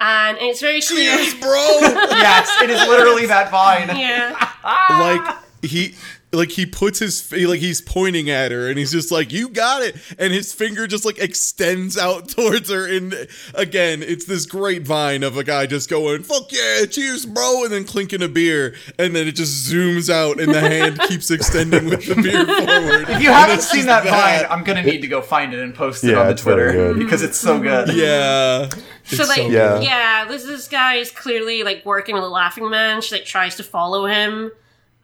[0.00, 1.16] and it's very clear.
[1.16, 1.78] Cheers, bro.
[1.80, 3.88] yes, it is literally that vine.
[3.96, 4.34] yeah.
[4.68, 5.38] Ah.
[5.62, 5.94] like he
[6.36, 9.48] like he puts his fa- like he's pointing at her and he's just like you
[9.48, 14.46] got it and his finger just like extends out towards her and again it's this
[14.46, 18.28] great vine of a guy just going fuck yeah cheers bro and then clinking a
[18.28, 22.44] beer and then it just zooms out and the hand keeps extending with the beer
[22.66, 25.74] forward If you haven't seen that, vine, I'm gonna need to go find it and
[25.74, 26.98] post it Yeah, on the Twitter good.
[26.98, 27.88] because it's so good.
[27.94, 28.68] yeah
[29.04, 29.80] So It's like, so Yeah.
[29.80, 33.00] yeah, this this guy is clearly like working with a laughing man.
[33.00, 34.50] She like tries to follow him,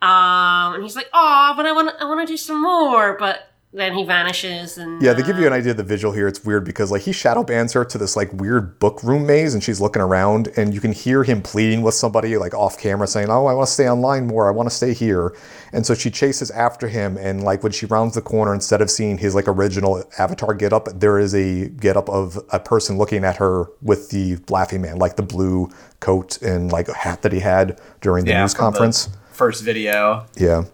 [0.03, 3.49] um, and he's like, "Oh, but I want I want to do some more." But
[3.75, 6.29] then he vanishes, and Yeah, they give you uh, an idea of the visual here,
[6.29, 9.55] it's weird because like he shadow bans her to this like weird book room maze,
[9.55, 13.07] and she's looking around, and you can hear him pleading with somebody like off camera,
[13.07, 14.47] saying, "Oh, I want to stay online more.
[14.47, 15.35] I want to stay here."
[15.73, 18.91] And so she chases after him, and like when she rounds the corner, instead of
[18.91, 22.99] seeing his like original avatar get up, there is a get up of a person
[22.99, 27.33] looking at her with the laughing man, like the blue coat and like hat that
[27.33, 29.09] he had during the Yeah, news from the conference.
[29.33, 30.27] First video.
[30.37, 30.65] Yeah.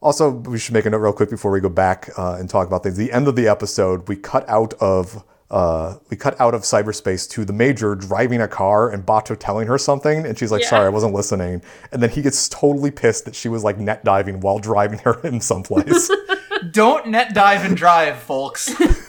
[0.00, 2.66] Also, we should make a note real quick before we go back uh, and talk
[2.66, 2.96] about things.
[2.96, 7.28] The end of the episode, we cut out of uh, we cut out of cyberspace
[7.30, 10.70] to the major driving a car and Batou telling her something, and she's like, Yeah.
[10.70, 11.62] "Sorry, I wasn't listening."
[11.92, 15.20] And then he gets totally pissed that she was like net diving while driving her
[15.26, 16.10] in someplace.
[16.70, 18.74] Don't net dive and drive, folks.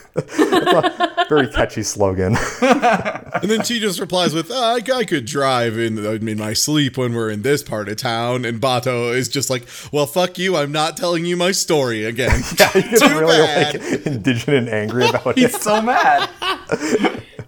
[1.28, 2.36] Very catchy slogan.
[2.62, 6.96] and then she just replies with "Ah, I, I could drive in in my sleep
[6.96, 10.56] when we're in this part of town and Batou is just like well fuck you
[10.56, 13.74] I'm not telling you my story again he gets Too really bad.
[13.80, 15.38] like indignant and angry about it.
[15.38, 16.28] He's so mad.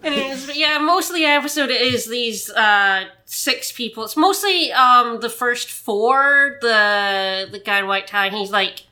[0.01, 4.05] It is, yeah, most of the episode is these uh, six people.
[4.05, 6.59] It's mostly um, the first four.
[6.63, 8.31] The the guy in white tie.
[8.31, 8.85] He's like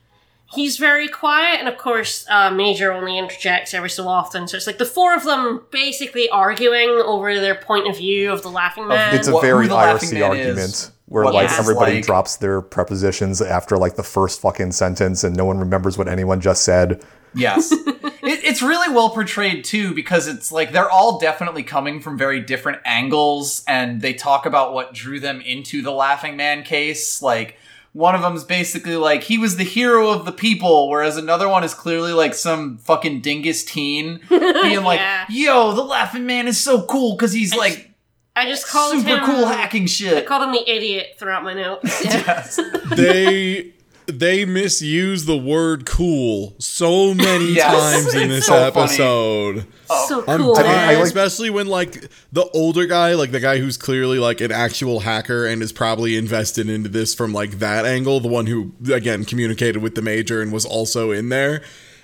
[0.53, 4.47] he's very quiet, and of course, uh, Major only interjects every so often.
[4.47, 8.41] So it's like the four of them basically arguing over their point of view of
[8.43, 9.15] the Laughing Man.
[9.15, 12.05] It's a What- very IRC argument is, where what like everybody like.
[12.05, 16.41] drops their prepositions after like the first fucking sentence and no one remembers what anyone
[16.41, 17.03] just said.
[17.33, 17.71] Yes.
[17.71, 17.83] it,
[18.23, 22.79] it's really well portrayed too because it's like they're all definitely coming from very different
[22.85, 27.21] angles and they talk about what drew them into the Laughing Man case.
[27.21, 27.57] Like,
[27.97, 31.63] one of them's basically like he was the hero of the people, whereas another one
[31.63, 35.25] is clearly like some fucking dingus teen being like, Yeah.
[35.29, 37.89] yo, the Laughing Man is so cool because he's like
[38.35, 40.13] I just called super him cool hacking shit.
[40.13, 40.27] I shit.
[40.27, 42.05] called him the idiot throughout my notes.
[42.05, 42.59] Yes.
[42.95, 43.73] they
[44.07, 48.85] they misuse the word cool so many Yes, times in this so funny.
[48.85, 49.65] episode.
[50.07, 50.55] so I'm cool.
[50.55, 54.39] dying, I like- especially when like the older guy, like the guy who's clearly like
[54.41, 58.45] an actual hacker and is probably invested into this from like that angle, the one
[58.47, 61.61] who again communicated with the major and was also in there,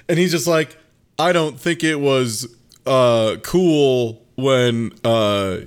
[0.10, 0.78] and he's just like,
[1.18, 2.54] I don't think it was
[2.86, 5.60] uh cool when uh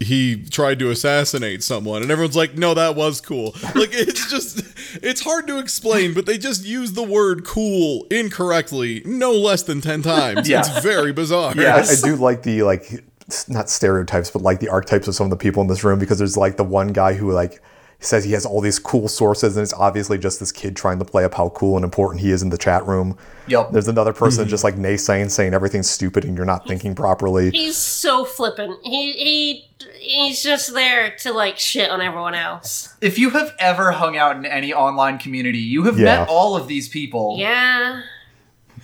[0.00, 4.62] he tried to assassinate someone and everyone's like no that was cool like it's just
[5.02, 9.80] it's hard to explain but they just use the word cool incorrectly no less than
[9.80, 10.60] 10 times Yeah.
[10.60, 11.76] it's very bizarre Yeah.
[11.76, 13.04] I, I do like the like
[13.48, 16.18] not stereotypes, but like the archetypes of some of the people in this room because
[16.18, 17.62] there's like the one guy who like
[18.06, 21.04] says he has all these cool sources and it's obviously just this kid trying to
[21.04, 23.16] play up how cool and important he is in the chat room.
[23.46, 23.70] Yep.
[23.72, 24.50] There's another person mm-hmm.
[24.50, 27.50] just like naysaying, saying everything's stupid and you're not thinking properly.
[27.50, 28.78] He's so flippant.
[28.84, 32.94] He he he's just there to like shit on everyone else.
[33.00, 36.20] if you have ever hung out in any online community, you have Yeah.
[36.20, 37.36] met all of these people.
[37.38, 38.02] Yeah.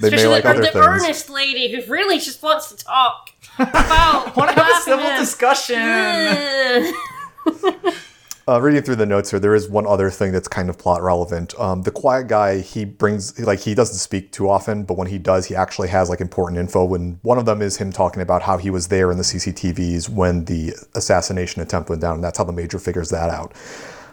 [0.00, 0.86] They may Especially like the, other the things.
[0.86, 4.34] earnest lady who really just wants to talk about.
[4.36, 5.20] Want to have a civil Man.
[5.20, 5.78] discussion?
[5.78, 6.94] Ugh.
[8.50, 11.00] Uh, reading through the notes here, there is one other thing that's kind of plot
[11.02, 11.54] relevant.
[11.56, 15.18] Um, the quiet guy, he brings like he doesn't speak too often, but when he
[15.18, 16.92] does, he actually has like important info.
[16.96, 20.08] And one of them is him talking about how he was there in the CCTVs
[20.08, 23.52] when the assassination attempt went down, and that's how the major figures that out.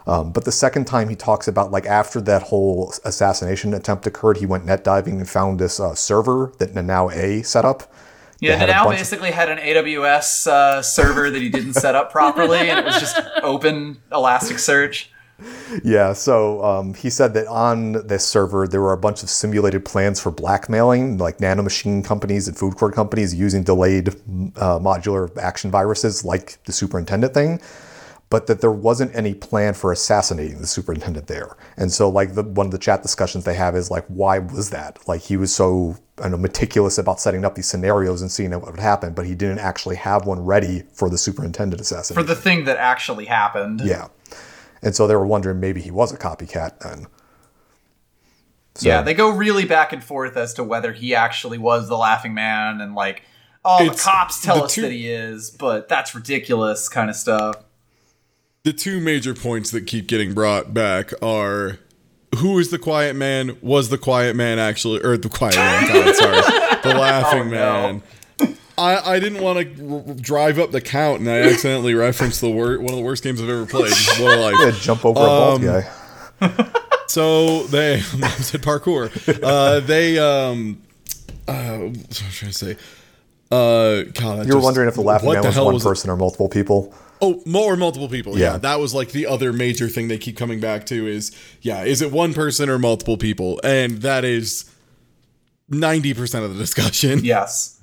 [0.06, 4.38] Um, but the second time he talks about like after that whole assassination attempt occurred,
[4.38, 7.92] he went net diving and found this uh, server that Nanao A set up.
[8.40, 11.50] Yeah, They had a Nanao bunch of- basically had an AWS uh, server that he
[11.50, 15.08] didn't set up properly, and it was just open Elasticsearch.
[15.84, 19.86] Yeah, so um, he said that on this server there were a bunch of simulated
[19.86, 25.70] plans for blackmailing, like nanomachine companies and food court companies using delayed uh, modular action
[25.70, 27.62] viruses, like the superintendent thing,
[28.30, 31.56] but that there wasn't any plan for assassinating the superintendent there.
[31.78, 34.70] And so, like the one of the chat discussions they have is like, why was
[34.72, 35.00] that?
[35.08, 38.66] Like he was so I know, meticulous about setting up these scenarios and seeing what
[38.72, 42.22] would happen, but he didn't actually have one ready for the superintendent assassination.
[42.22, 43.82] For the thing that actually happened.
[43.82, 44.08] yeah.
[44.82, 47.08] And so they were wondering maybe he was a copycat then.
[48.76, 51.98] So- Yeah, they go really back and forth as to whether he actually was the
[51.98, 53.24] Laughing Man, and like,
[53.66, 57.56] oh, the cops tell us two- that he is, but that's ridiculous, kind of stuff.
[58.68, 61.80] The two major points that keep getting brought back are
[62.40, 66.16] who is the quiet man was the quiet man actually or the quiet man God,
[66.16, 66.42] sorry
[66.84, 67.50] the laughing Oh, no.
[67.50, 68.02] man
[68.78, 72.50] I, I didn't want to r- drive up the count and I accidentally referenced the
[72.50, 74.56] wor- one of the worst games I've ever played War Life.
[74.60, 75.84] Yeah, jump over a bald Um,
[76.42, 76.74] guy.
[77.08, 79.10] So they said parkour.
[79.42, 80.82] Uh, they um,
[81.48, 82.72] uh, what was I trying to say?
[83.50, 85.86] Uh, God, I You were just- wondering if the laughing man the was one was
[85.86, 85.88] it?
[85.90, 86.94] person or multiple people.
[87.22, 88.38] Oh, more multiple people.
[88.38, 88.54] Yeah.
[88.54, 88.58] Yeah.
[88.58, 92.02] that was like the other major thing they keep coming back to is yeah, is
[92.02, 93.60] it one person or multiple people?
[93.64, 94.70] And that is
[95.70, 97.20] ninety percent of the discussion.
[97.24, 97.74] Yes.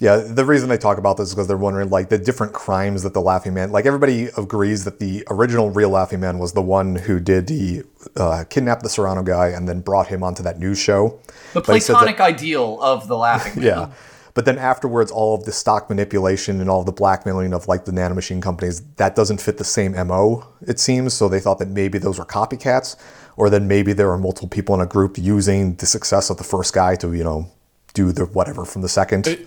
[0.00, 3.04] Yeah, the reason they talk about this is because they're wondering like the different crimes
[3.04, 3.70] that the Laughing Man.
[3.70, 7.84] Like everybody agrees that the original real Laughing Man was the one who did the
[8.16, 11.20] uh, kidnap the Serrano guy and then brought him onto that news show.
[11.52, 13.64] The But he said that- platonic ideal of the Laughing Man.
[13.64, 13.90] Yeah.
[14.34, 17.92] But then afterwards, all of the stock manipulation and all the blackmailing of like the
[17.92, 21.14] nanomachine companies, that doesn't fit the same MO, it seems.
[21.14, 22.96] So they thought that maybe those were copycats,
[23.36, 26.44] or then maybe there were multiple people in a group using the success of the
[26.44, 27.48] first guy to, you know,
[27.94, 29.46] do the whatever from the second.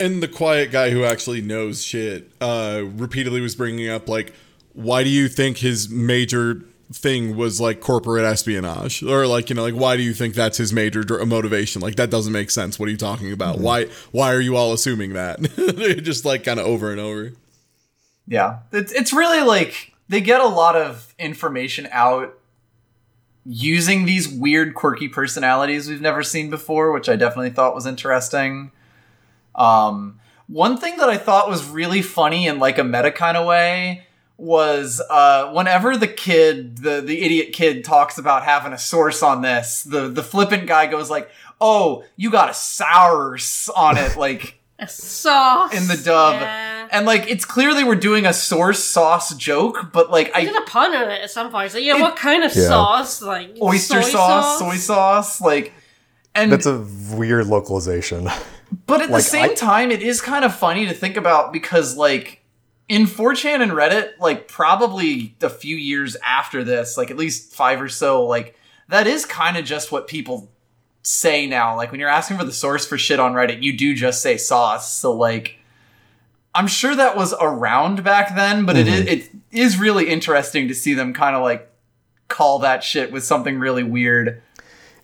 [0.00, 4.32] And the quiet guy who actually knows shit uh, repeatedly was bringing up like,
[4.72, 9.02] why do you think his major thing was like corporate espionage.
[9.02, 11.82] Or like you know like why do you think that's his major dr- motivation?
[11.82, 12.78] Like that doesn't make sense.
[12.78, 13.58] What are you talking about?
[13.58, 15.40] Why why are you all assuming that?
[16.02, 17.32] Just like kind of over and over.
[18.26, 18.60] Yeah.
[18.72, 22.34] It's it's really like they get a lot of information out
[23.44, 28.72] using these weird quirky personalities we've never seen before, which I definitely thought was interesting.
[29.54, 33.46] Um one thing that I thought was really funny in like a meta kind of
[33.46, 34.06] way
[34.38, 39.42] was uh, whenever the kid, the the idiot kid, talks about having a source on
[39.42, 41.28] this, the the flippant guy goes like,
[41.60, 44.54] "Oh, you got a source on it," like.
[44.80, 46.34] A sauce in the dub.
[46.40, 46.86] Yeah.
[46.92, 50.60] And like it's clearly we're doing a source sauce joke, but like I did a
[50.60, 51.72] pun on it at some point.
[51.72, 52.68] So yeah, what kind of Yeah.
[52.68, 53.20] sauce?
[53.20, 55.72] Like oyster soy sauce, soy sauce, like
[56.32, 58.30] and That's a weird localization.
[58.86, 61.52] but at like, the same I- time it is kind of funny to think about
[61.52, 62.40] because like
[62.88, 67.82] in 4chan and Reddit, like probably a few years after this, like at least 5
[67.82, 68.56] or so, like
[68.88, 70.50] that is kind of just what people
[71.02, 71.76] say now.
[71.76, 74.36] Like when you're asking for the source for shit on Reddit, you do just say
[74.36, 74.92] sauce.
[74.92, 75.58] So like
[76.54, 79.08] I'm sure that was around back then, but it mm-hmm.
[79.08, 81.70] is it is really interesting to see them kind of like
[82.28, 84.42] call that shit with something really weird.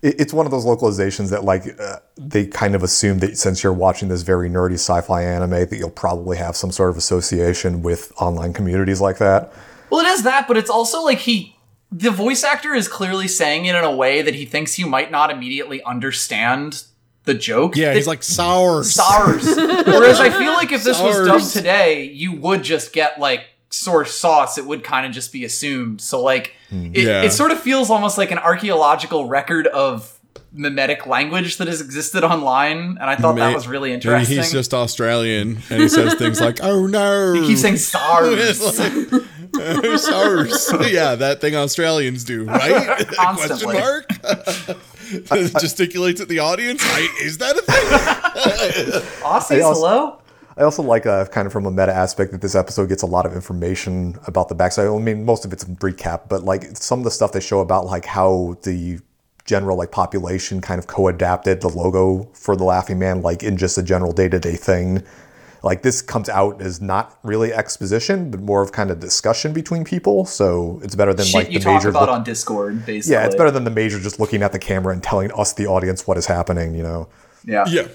[0.08, 3.62] It- It's one of those localizations that like uh, they kind of assume that since
[3.62, 7.82] you're watching this very nerdy sci-fi anime, that you'll probably have some sort of association
[7.82, 9.52] with online communities like that.
[9.90, 11.56] Well, it is that, but it's also like he
[11.90, 15.10] the voice actor is clearly saying it in a way that he thinks you might
[15.12, 16.82] not immediately understand
[17.24, 17.76] the joke.
[17.76, 18.92] Yeah, That- he's like sours.
[18.92, 19.44] SARS.
[19.56, 21.26] Whereas I feel like if this was SARS.
[21.28, 23.42] dubbed today, you would just get like
[23.74, 24.56] source sauce.
[24.58, 26.00] It would kind of just be assumed.
[26.00, 26.86] So like, hmm.
[26.94, 27.22] it, Yeah.
[27.22, 30.10] it sort of feels almost like an archaeological record of
[30.56, 34.36] mimetic language that has existed online, and I thought that was really Maybe interesting.
[34.36, 38.78] he's just Australian and he says things like, "Oh no!" he keeps saying SARS.
[38.78, 38.92] Like,
[39.56, 40.72] "Oh, SARS.
[40.92, 42.86] yeah, that thing Australians do, right?
[42.98, 43.74] Question Constantly.
[43.80, 44.08] mark.
[45.58, 46.82] Gesticulates at the audience.
[46.84, 49.00] I, is that a thing?
[49.22, 50.18] Aussies, I also- hello.
[50.56, 53.06] I also like, uh, kind of from a meta aspect, that this episode gets a
[53.06, 54.86] lot of information about the backside.
[54.86, 57.60] I mean, most of it's a recap, but like some of the stuff they show
[57.60, 59.00] about like how the
[59.44, 63.76] general like population kind of co-adapted the logo for the Laughing Man, like in just
[63.78, 65.02] a general day-to-day thing.
[65.62, 69.82] Like this comes out as not really exposition, but more of kind of discussion between
[69.82, 70.24] people.
[70.26, 71.88] So it's better than Shit like you the talk major.
[71.88, 73.14] about look- on Discord, basically.
[73.14, 75.66] yeah, it's better than the major just looking at the camera and telling us, the
[75.66, 76.74] audience, what is happening.
[76.74, 77.08] You know.
[77.44, 77.64] Yeah.
[77.66, 77.88] yeah.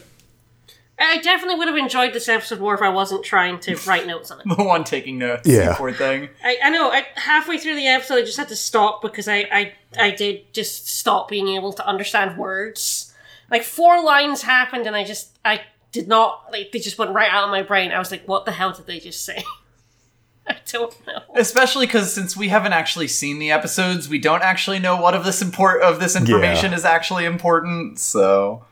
[0.99, 4.31] I definitely would have enjoyed this episode more if I wasn't trying to write notes
[4.31, 4.45] on it.
[4.47, 5.47] The one taking notes.
[5.47, 5.69] Yeah.
[5.69, 6.29] you Poor thing.
[6.43, 6.91] I, I know.
[6.91, 10.53] I, halfway through the episode, I just had to stop because I, I I did
[10.53, 13.13] just stop being able to understand words.
[13.49, 17.31] Like four lines happened, and I just I did not like they just went right
[17.31, 17.91] out of my brain.
[17.91, 19.43] I was like, what the hell did they just say?
[20.47, 21.21] I don't know.
[21.35, 25.23] Especially because since we haven't actually seen the episodes, we don't actually know what of
[25.23, 27.99] this import of this information is actually important.
[27.99, 28.65] So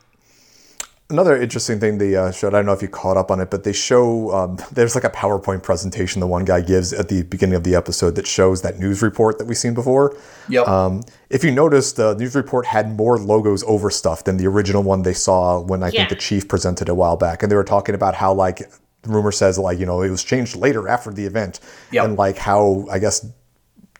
[1.09, 3.49] Another interesting thing they uh, showed, I don't know if you caught up on it,
[3.49, 7.23] but they show um, there's like a PowerPoint presentation the one guy gives at the
[7.23, 10.17] beginning of the episode that shows that news report that we've seen before.
[10.49, 10.67] Yep.
[10.67, 14.83] Um, if you noticed, the news report had more logos over stuff than the original
[14.83, 16.01] one they saw when I Yeah.
[16.01, 17.41] think the chief presented a while back.
[17.41, 18.69] And they were talking about how, like,
[19.05, 21.61] rumor says, like, you know, it was changed later after the event.
[21.93, 22.03] Yep.
[22.03, 23.25] And, like, how, I guess,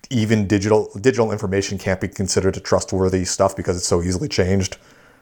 [0.10, 4.78] even digital digital information can't be considered a trustworthy stuff because it's so easily changed.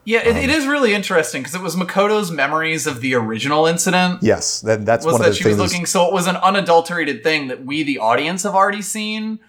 [0.06, 3.66] Yeah, it, um, it is really interesting because it was Makoto's memories of the original
[3.66, 4.22] incident.
[4.22, 6.36] Yes, that, that's was one of that the she was looking so it was an
[6.36, 9.40] unadulterated thing that we the audience have already seen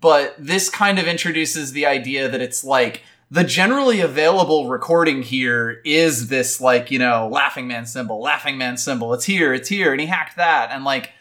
[0.00, 5.80] but this kind of introduces the idea that it's like the generally available recording here
[5.84, 9.92] is this like you know laughing man symbol laughing man symbol it's here it's here
[9.92, 11.12] and he hacked that and like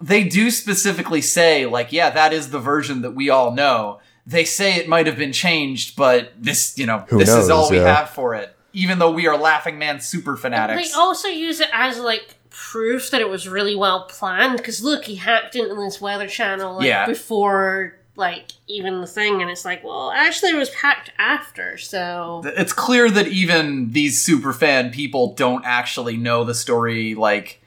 [0.00, 4.44] they do specifically say like yeah that is the version that we all know they
[4.44, 7.70] say it might have been changed but this you know Who this is all knows,
[7.70, 7.96] we yeah.
[7.96, 11.68] have for it even though we are laughing man super fanatics They also use it
[11.72, 14.56] as like proof that it was really well planned.
[14.58, 17.06] Because look, he hacked into this weather channel like, Yeah.
[17.06, 21.78] before like even the thing, and it's like, well, actually, it was hacked after.
[21.78, 27.62] So it's clear that even these super fan people don't actually know the story like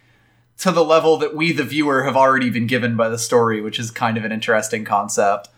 [0.59, 3.77] to the level that we the viewer have already been given by the story which
[3.77, 5.49] is kind of an interesting concept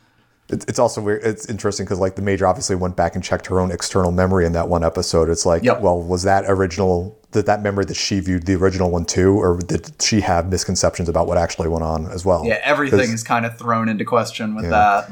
[0.50, 1.24] It's, it's also weird.
[1.24, 4.46] It's interesting because like the major obviously went back and checked her own external memory
[4.46, 5.30] in that one episode.
[5.30, 5.82] It's like, Yep.
[5.82, 7.18] well, was that original?
[7.32, 11.10] that that memory that she viewed the original one too, or did she have misconceptions
[11.10, 12.46] about what actually went on as well?
[12.46, 15.12] yeah everything is kind of thrown into question with that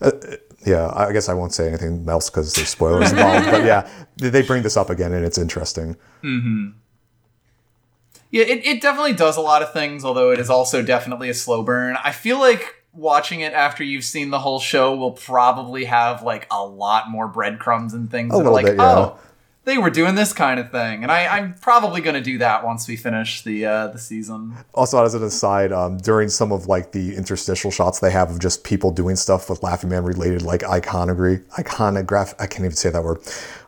[0.00, 0.10] uh, uh,
[0.64, 3.50] Yeah, I guess I won't say anything else because there's spoilers involved.
[3.50, 5.96] But yeah, they they bring this up again, and it's interesting.
[6.24, 6.68] Mm-hmm.
[8.30, 11.34] yeah it, it definitely does a lot of things although it is also definitely a
[11.34, 15.84] slow burn i feel like watching it after you've seen the whole show will probably
[15.86, 18.94] have like a lot more breadcrumbs and things A that are like bit, yeah.
[18.96, 19.18] oh
[19.64, 22.64] they were doing this kind of thing and I, i'm probably going to do that
[22.64, 26.66] once we finish the uh, the season Also, as an aside, um, during some of
[26.66, 30.42] like the interstitial shots they have of just people doing stuff with Laughing Man related,
[30.42, 32.34] like iconography, iconograph.
[32.38, 33.18] I can't even say that word.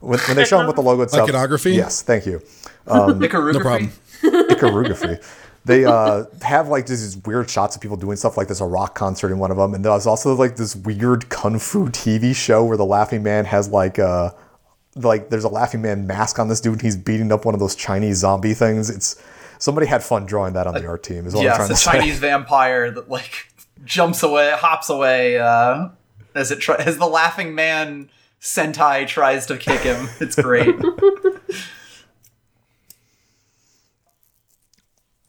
[0.00, 1.72] When, when they show them with the logo itself, Iconography?
[1.72, 2.42] Yes, thank you.
[2.86, 3.90] Um icarography?
[4.52, 5.18] Iconography.
[5.64, 8.94] They uh, have like these weird shots of people doing stuff like there's a rock
[8.94, 12.64] concert in one of them, and there's also like this weird kung fu TV show
[12.64, 14.30] where the Laughing Man has like uh
[14.96, 16.74] like there's a Laughing Man mask on this dude.
[16.74, 18.90] and He's beating up one of those Chinese zombie things.
[18.90, 19.20] It's
[19.58, 21.26] somebody had fun drawing that on the art team.
[21.26, 21.92] Is what I'm trying a to say.
[21.92, 23.48] Chinese vampire that like
[23.84, 25.88] jumps away, hops away uh,
[26.34, 28.10] as it try- as the laughing man
[28.40, 30.08] Sentai tries to kick him.
[30.20, 30.74] It's great.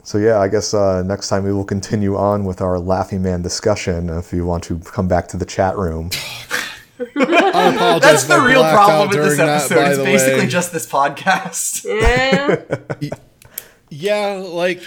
[0.05, 3.41] So yeah, I guess uh, next time we will continue on with our Laughing Man
[3.41, 4.09] discussion.
[4.09, 6.11] If you want to come back to the chat room,
[6.99, 7.03] I
[7.75, 9.87] apologize That's the real problem with this during that, episode.
[9.89, 10.47] it's basically way.
[10.47, 11.85] just this podcast.
[13.01, 13.09] Yeah.
[13.89, 14.81] yeah, like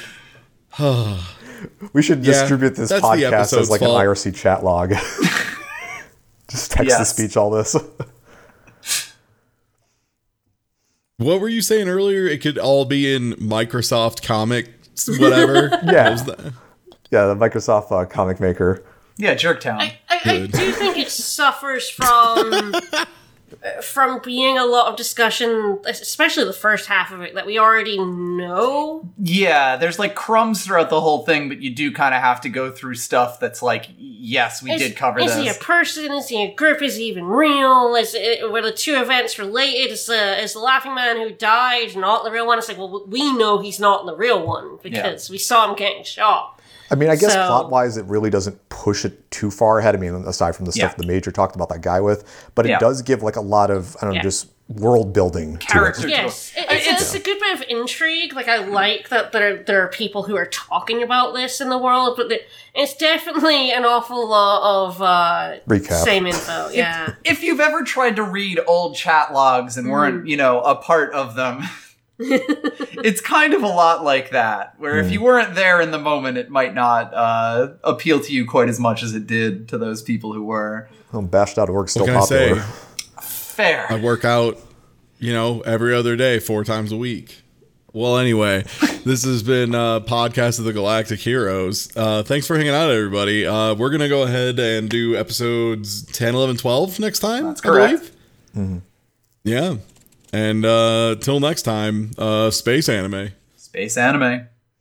[1.93, 4.01] we should Yeah, distribute this podcast as like fault.
[4.01, 4.91] an IRC chat log.
[6.51, 7.11] Just text to Yes.
[7.15, 7.77] speech all this.
[11.19, 12.27] what were you saying earlier?
[12.27, 14.69] It could all be in Microsoft Comics,
[15.07, 15.69] whatever.
[15.85, 16.05] Yeah.
[16.05, 16.53] What was that?
[17.11, 18.83] yeah, the Microsoft uh, comic maker.
[19.17, 19.79] yeah, Jerktown.
[19.79, 22.75] I, I, I do think it suffers from
[23.83, 27.99] from being a lot of discussion, especially the first half of it, that we already
[27.99, 29.09] know.
[29.19, 32.49] yeah, there's like crumbs throughout the whole thing, but you do kind of have to
[32.49, 35.43] go through stuff that's like, yes, we Is, did cover is this.
[35.43, 36.13] he a person?
[36.13, 36.83] Is he a group?
[36.83, 37.95] Is he even real?
[37.97, 39.91] Is it, were the two events related?
[39.93, 42.59] Is the is the laughing man who died not the real one?
[42.59, 46.05] It's like, well, we know he's not the real one because we saw him getting
[46.05, 46.58] shot.
[46.91, 49.95] I mean, I guess So- plot wise, it really doesn't push it too far ahead.
[49.95, 50.97] I mean, aside from the stuff Yeah.
[50.99, 52.25] the major talked about that guy with,
[52.55, 52.79] but it Yeah.
[52.79, 54.23] does give like a lot of I don't know, Yeah.
[54.23, 56.03] just world building Character.
[56.03, 56.11] to it.
[56.11, 58.35] Yes, it, it's, it's- it's a good bit of intrigue.
[58.35, 61.79] Like I like that there there are people who are talking about this in the
[61.79, 62.41] world, but the,
[62.75, 66.05] it's definitely an awful lot of uh, Recap.
[66.05, 66.69] same info.
[66.71, 70.75] Yeah, if you've ever tried to read old chat logs and weren't, you know, a
[70.75, 71.63] part of them,
[72.19, 74.75] it's kind of a lot like that.
[74.79, 78.47] Where if you weren't there in the moment, it might not uh, appeal to you
[78.47, 80.89] quite as much as it did to those people who were.
[81.13, 82.61] Well, Bash.org still What can I popular.
[82.63, 82.69] say?
[83.23, 83.87] Fair.
[83.91, 84.59] I work out,
[85.19, 87.43] you know, every other day, four times a week.
[87.95, 88.65] Well, anyway,
[89.05, 91.89] this has been uh, podcast of the Galactic Heroes.
[91.97, 93.47] Uh, thanks for hanging out, everybody.
[93.47, 97.45] Uh, we're gonna go ahead and do episodes 10, 11, 12 next time.
[97.45, 98.11] That's I correct.
[98.55, 98.83] believe.
[99.45, 99.77] Yeah,
[100.33, 103.33] and uh, till next time, uh, space anime.
[103.57, 104.49] Space anime.